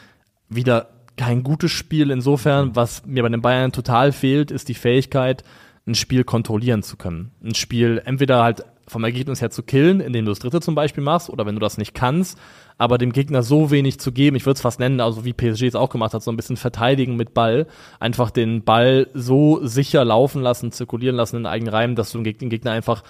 [0.49, 2.11] wieder kein gutes Spiel.
[2.11, 5.43] Insofern, was mir bei den Bayern total fehlt, ist die Fähigkeit,
[5.87, 7.31] ein Spiel kontrollieren zu können.
[7.43, 11.03] Ein Spiel entweder halt vom Ergebnis her zu killen, indem du das dritte zum Beispiel
[11.03, 12.37] machst, oder wenn du das nicht kannst,
[12.77, 15.63] aber dem Gegner so wenig zu geben, ich würde es fast nennen, also wie PSG
[15.63, 17.67] es auch gemacht hat, so ein bisschen verteidigen mit Ball,
[17.99, 22.17] einfach den Ball so sicher laufen lassen, zirkulieren lassen in den eigenen Reihen, dass du
[22.17, 23.03] den Geg- den Gegner einfach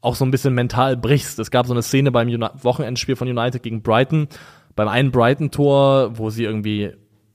[0.00, 1.38] auch so ein bisschen mental brichst.
[1.38, 4.28] Es gab so eine Szene beim Uni Wochenendspiel von United gegen Brighton,
[4.74, 6.92] beim einen Brighton-Tor, wo sie irgendwie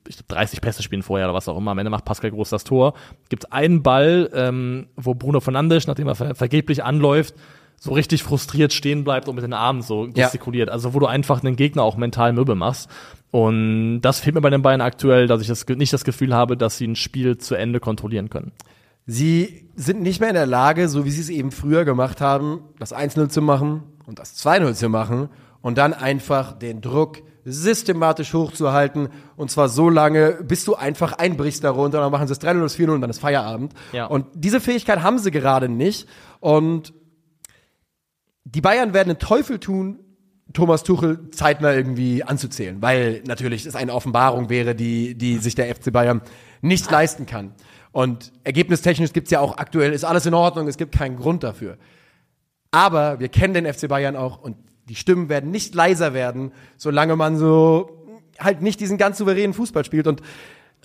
[0.08, 1.72] ich glaub, 30 Pässe spielen vorher oder was auch immer.
[1.72, 2.94] Am Ende macht Pascal Groß das Tor.
[3.30, 7.36] Gibt einen Ball, ähm, wo Bruno Fernandes, nachdem er ver vergeblich anläuft,
[7.78, 10.70] so richtig frustriert stehen bleibt und mit den Armen so gestikuliert.
[10.70, 12.90] Also wo du einfach den Gegner auch mental Möbel machst.
[13.32, 16.56] Und das fehlt mir bei den Bayern aktuell, dass ich das, nicht das Gefühl habe,
[16.56, 18.54] dass sie ein Spiel zu Ende kontrollieren können.
[19.08, 22.62] Sie sind nicht mehr in der Lage, so wie sie es eben früher gemacht haben,
[22.80, 25.30] das 1-0 zu machen und das 2-0 zu machen
[25.62, 31.64] und dann einfach den Druck systematisch hochzuhalten und zwar so lange, bis du einfach einbrichst
[31.64, 33.74] darunter und dann machen sie es 3-0, das 4-0 und dann ist Feierabend.
[33.94, 34.08] Ja.
[34.08, 36.08] Und diese Fähigkeit haben sie gerade nicht
[36.40, 36.94] und
[38.56, 40.00] die Bayern werden den Teufel tun,
[40.54, 45.74] Thomas Tuchel zeitnah irgendwie anzuzählen, weil natürlich es eine Offenbarung wäre, die, die sich der
[45.76, 46.22] FC Bayern
[46.62, 47.54] nicht leisten kann.
[47.92, 51.78] Und ergebnistechnisch gibt's ja auch aktuell, ist alles in Ordnung, es gibt keinen Grund dafür.
[52.72, 54.56] Aber wir kennen den FC Bayern auch und
[54.88, 58.06] die Stimmen werden nicht leiser werden, solange man so
[58.40, 60.08] halt nicht diesen ganz souveränen Fußball spielt.
[60.08, 60.22] Und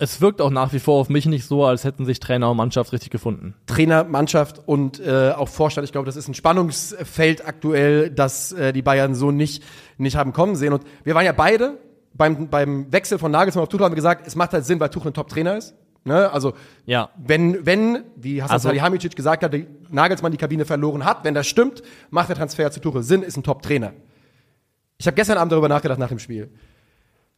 [0.03, 2.57] Es wirkt auch nach wie vor auf mich nicht so, als hätten sich Trainer und
[2.57, 3.53] Mannschaft richtig gefunden.
[3.67, 5.85] Trainer, Mannschaft und äh, auch Vorstand.
[5.85, 9.63] Ich glaube, das ist ein Spannungsfeld aktuell, das äh, die Bayern so nicht,
[9.99, 10.73] nicht haben kommen sehen.
[10.73, 11.77] Und wir waren ja beide
[12.15, 14.89] beim, beim Wechsel von Nagelsmann auf Tuchel haben wir gesagt, es macht halt Sinn, weil
[14.89, 15.75] Tuchel ein Top-Trainer ist.
[16.03, 16.31] Ne?
[16.31, 16.53] Also
[16.87, 17.09] Ja.
[17.23, 21.35] wenn, wenn, wie Hassan Also- Salihamidzic gesagt hat, die Nagelsmann die Kabine verloren hat, wenn
[21.35, 23.93] das stimmt, macht der Transfer zu Tuchel Sinn, ist ein Top-Trainer.
[24.97, 26.49] Ich habe gestern Abend darüber nachgedacht nach dem Spiel.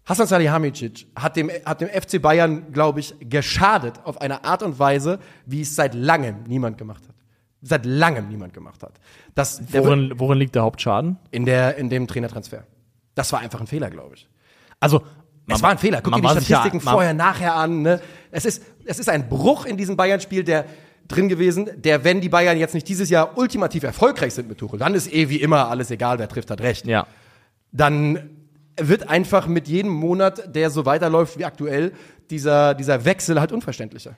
[0.05, 4.77] Hassan Salihamidzic hat dem, hat dem FC Bayern, glaube ich, geschadet auf eine Art und
[4.77, 7.15] Weise, wie es seit langem niemand gemacht hat.
[7.61, 8.99] Seit langem niemand gemacht hat.
[9.35, 11.17] Das, der Worin, worin liegt der Hauptschaden?
[11.31, 12.63] in, der, in dem Trainertransfer.
[13.15, 14.27] Das war einfach ein Fehler, glaube ich.
[14.81, 15.03] Also,
[15.47, 16.01] Es war ein Fehler.
[16.01, 17.81] Guck man dir die ja- Statistiken man- vorher, nachher an.
[17.83, 18.01] Ne?
[18.31, 20.65] Es, ist, es ist ein Bruch in diesem Bayern-Spiel, der
[21.07, 24.79] drin gewesen, der, wenn die Bayern jetzt nicht dieses Jahr ultimativ erfolgreich sind mit Tuchel,
[24.79, 26.85] dann ist eh wie immer alles egal, wer trifft, hat recht.
[26.87, 27.07] Ja.
[27.71, 28.29] Dann
[28.77, 31.93] wird einfach mit jedem Monat, der so weiterläuft wie aktuell,
[32.29, 34.15] dieser, dieser Wechsel halt unverständlicher.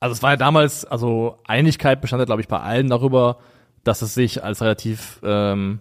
[0.00, 3.38] Also es war ja damals, also Einigkeit bestand ja, glaube ich, bei allen darüber,
[3.84, 5.80] dass es sich als relativ ähm,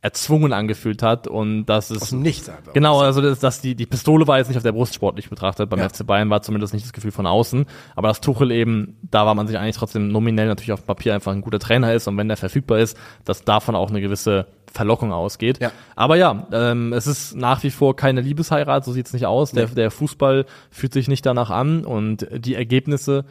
[0.00, 2.72] erzwungen angefühlt hat und dass es Aus dem Nichts einfach.
[2.72, 5.68] Genau, also dass, dass die, die Pistole war jetzt nicht auf der Brust sportlich betrachtet.
[5.68, 5.88] Beim Ja.
[5.88, 7.66] FC Bayern war zumindest nicht das Gefühl von außen.
[7.96, 11.14] Aber dass Tuchel eben, da war man sich eigentlich trotzdem nominell natürlich auf dem Papier
[11.14, 14.46] einfach ein guter Trainer ist und wenn der verfügbar ist, dass davon auch eine gewisse
[14.72, 15.58] Verlockung ausgeht.
[15.60, 15.72] Ja.
[15.96, 19.50] Aber ja, ähm, es ist nach wie vor keine Liebesheirat, so sieht's nicht aus.
[19.50, 19.74] Der, Nee.
[19.74, 23.24] der Fußball fühlt sich nicht danach an und die Ergebnisse,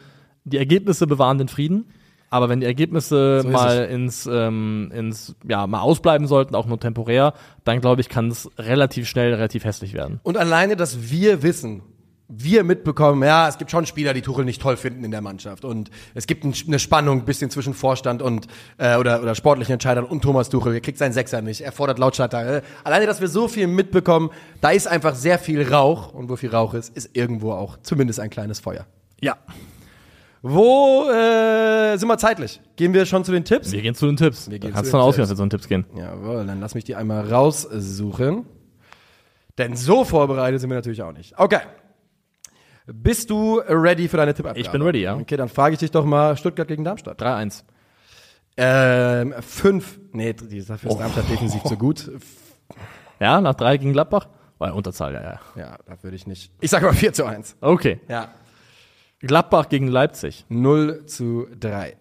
[0.44, 1.86] die Ergebnisse bewahren den Frieden.
[2.30, 6.78] Aber wenn die Ergebnisse So mal ins, ähm, ins, ja, mal ausbleiben sollten, auch nur
[6.78, 10.20] temporär, dann glaube ich, kann es relativ schnell relativ hässlich werden.
[10.22, 11.82] Und alleine, dass wir wissen,
[12.28, 15.64] wir mitbekommen, ja, es gibt schon Spieler, die Tuchel nicht toll finden in der Mannschaft.
[15.64, 19.72] Und es gibt ein, eine Spannung ein bisschen zwischen Vorstand und äh, oder, oder sportlichen
[19.72, 20.74] Entscheidern und Thomas Tuchel.
[20.74, 22.58] Er kriegt seinen Sechser nicht, er fordert Lautstarter.
[22.58, 26.12] Äh, alleine, dass wir so viel mitbekommen, da ist einfach sehr viel Rauch.
[26.12, 28.84] Und wo viel Rauch ist, ist irgendwo auch zumindest ein kleines Feuer.
[29.20, 29.38] Ja.
[30.42, 32.60] Wo äh, sind wir zeitlich?
[32.76, 33.72] Gehen wir schon zu den Tipps?
[33.72, 34.48] Wir gehen zu den Tipps.
[34.50, 35.84] Wir gehen kannst du ausgehen, dass wir zu den Tipps gehen.
[35.96, 38.46] Jawohl, dann lass mich die einmal raussuchen.
[39.58, 41.36] Denn so vorbereitet sind wir natürlich auch nicht.
[41.38, 41.60] Okay.
[42.86, 44.60] Bist du ready für deine Tippabgabe?
[44.60, 45.16] Ich bin ready, ja.
[45.16, 47.20] Okay, dann frage ich dich doch mal Stuttgart gegen Darmstadt.
[47.20, 47.64] 3-1.
[48.56, 49.98] Ähm, fünf.
[50.12, 50.98] Nee, die- dafür ist Oh.
[50.98, 52.10] Darmstadt defensiv zu gut.
[53.20, 54.28] Ja, nach 3 gegen Gladbach?
[54.58, 55.40] War ja Unterzahl, ja, ja.
[55.56, 56.52] Ja, da würde ich nicht.
[56.60, 57.56] Ich sage mal 4 zu 1.
[57.60, 58.00] Okay.
[58.08, 58.28] Ja.
[59.20, 60.44] Gladbach gegen Leipzig.
[60.48, 61.96] 0 zu 3.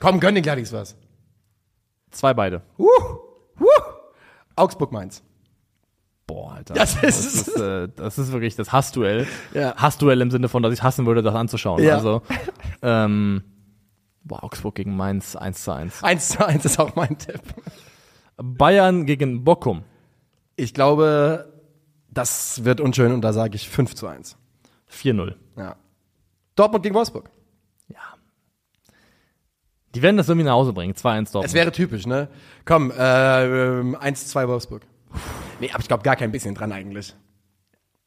[0.00, 0.96] Komm, gönn den Gladys was.
[2.10, 2.62] Zwei beide.
[2.78, 2.84] Uh,
[3.60, 3.66] uh.
[4.56, 5.22] Augsburg Mainz.
[6.26, 6.74] Boah, Alter.
[6.74, 9.26] Das ist- das ist, äh, das ist wirklich das Hassduell.
[9.54, 9.74] Ja.
[9.76, 11.82] Hassduell im Sinne von, dass ich hassen würde, das anzuschauen.
[11.82, 11.94] Ja.
[11.96, 12.22] Also,
[12.82, 13.42] ähm,
[14.22, 16.02] boah, Augsburg gegen Mainz 1 zu 1.
[16.04, 17.40] 1 zu 1 ist auch mein Tipp.
[18.36, 19.82] Bayern gegen Bochum.
[20.56, 21.51] Ich glaube,
[22.12, 24.36] das wird unschön und da sage ich 5 zu 1.
[24.90, 25.34] 4-0.
[25.56, 25.76] Ja.
[26.54, 27.30] Dortmund gegen Wolfsburg.
[27.88, 27.96] Ja.
[29.94, 30.94] Die werden das irgendwie nach Hause bringen.
[30.94, 31.54] 2-1 Es Dortmund.
[31.54, 32.28] wäre typisch, ne?
[32.64, 34.82] Komm, äh, ähm, 1-2 Wolfsburg.
[35.60, 37.14] Nee, aber ich glaube gar kein bisschen dran eigentlich.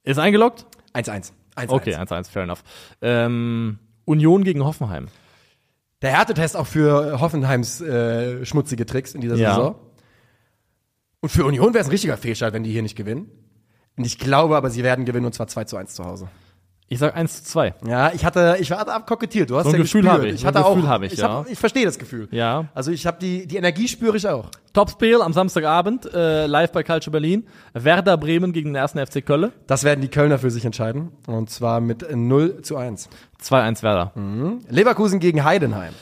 [0.03, 0.65] Ist eingeloggt?
[0.93, 1.31] 1-1.
[1.55, 1.69] 1-1.
[1.69, 2.63] Okay, 1-1, fair enough.
[3.01, 5.07] Ähm, Union gegen Hoffenheim.
[6.01, 9.55] Der Härtetest auch für Hoffenheims äh, schmutzige Tricks in dieser Ja.
[9.55, 9.75] Saison.
[11.21, 13.31] Und für Union wäre es ein richtiger Fehlstart, wenn die hier nicht gewinnen.
[13.97, 16.27] Und ich glaube aber, sie werden gewinnen und zwar 2 zu 1 zu Hause.
[16.87, 17.73] Ich sag 1 zu 2.
[17.87, 19.49] Ja, ich hatte, ich war kokettiert.
[19.49, 20.87] Du hast So ein ja Gefühl habe ich, Ich so ein hatte Gefühl auch.
[20.87, 21.29] habe ich, ich, ja.
[21.29, 22.27] hab, ich verstehe das Gefühl.
[22.29, 22.65] Ja.
[22.75, 24.49] Also ich habe die, die Energie spüre ich auch.
[24.71, 27.47] Topspiel am Samstagabend, äh, live bei Culture Berlin.
[27.73, 29.51] Werder Bremen gegen den ersten FC Köln.
[29.65, 31.11] Das werden die Kölner für sich entscheiden.
[31.25, 33.09] Und zwar mit 0 zu 1.
[33.41, 34.11] 2-1 Werder.
[34.69, 35.93] Leverkusen gegen Heidenheim.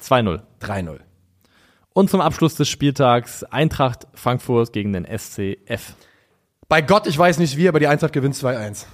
[0.00, 0.40] 2-0.
[0.60, 0.98] 3-0.
[1.94, 5.94] Und zum Abschluss des Spieltags Eintracht Frankfurt gegen den SCF.
[6.68, 8.86] Bei Gott, ich weiß nicht wie, aber die Eintracht gewinnt 2-1.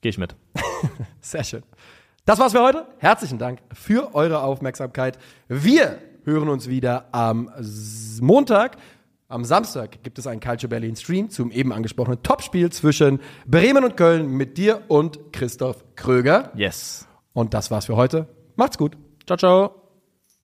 [0.00, 0.34] Gehe ich mit.
[1.20, 1.62] Sehr schön.
[2.24, 2.86] Das war's für heute.
[2.98, 5.18] Herzlichen Dank für eure Aufmerksamkeit.
[5.48, 7.50] Wir hören uns wieder am
[8.20, 8.76] Montag.
[9.28, 13.96] Am Samstag gibt es einen Culture Berlin Stream zum eben angesprochenen Topspiel zwischen Bremen und
[13.96, 16.50] Köln mit dir und Christoph Kröger.
[16.54, 17.06] Yes.
[17.32, 18.28] Und das war's für heute.
[18.56, 18.96] Macht's gut.
[19.26, 19.83] Ciao, ciao.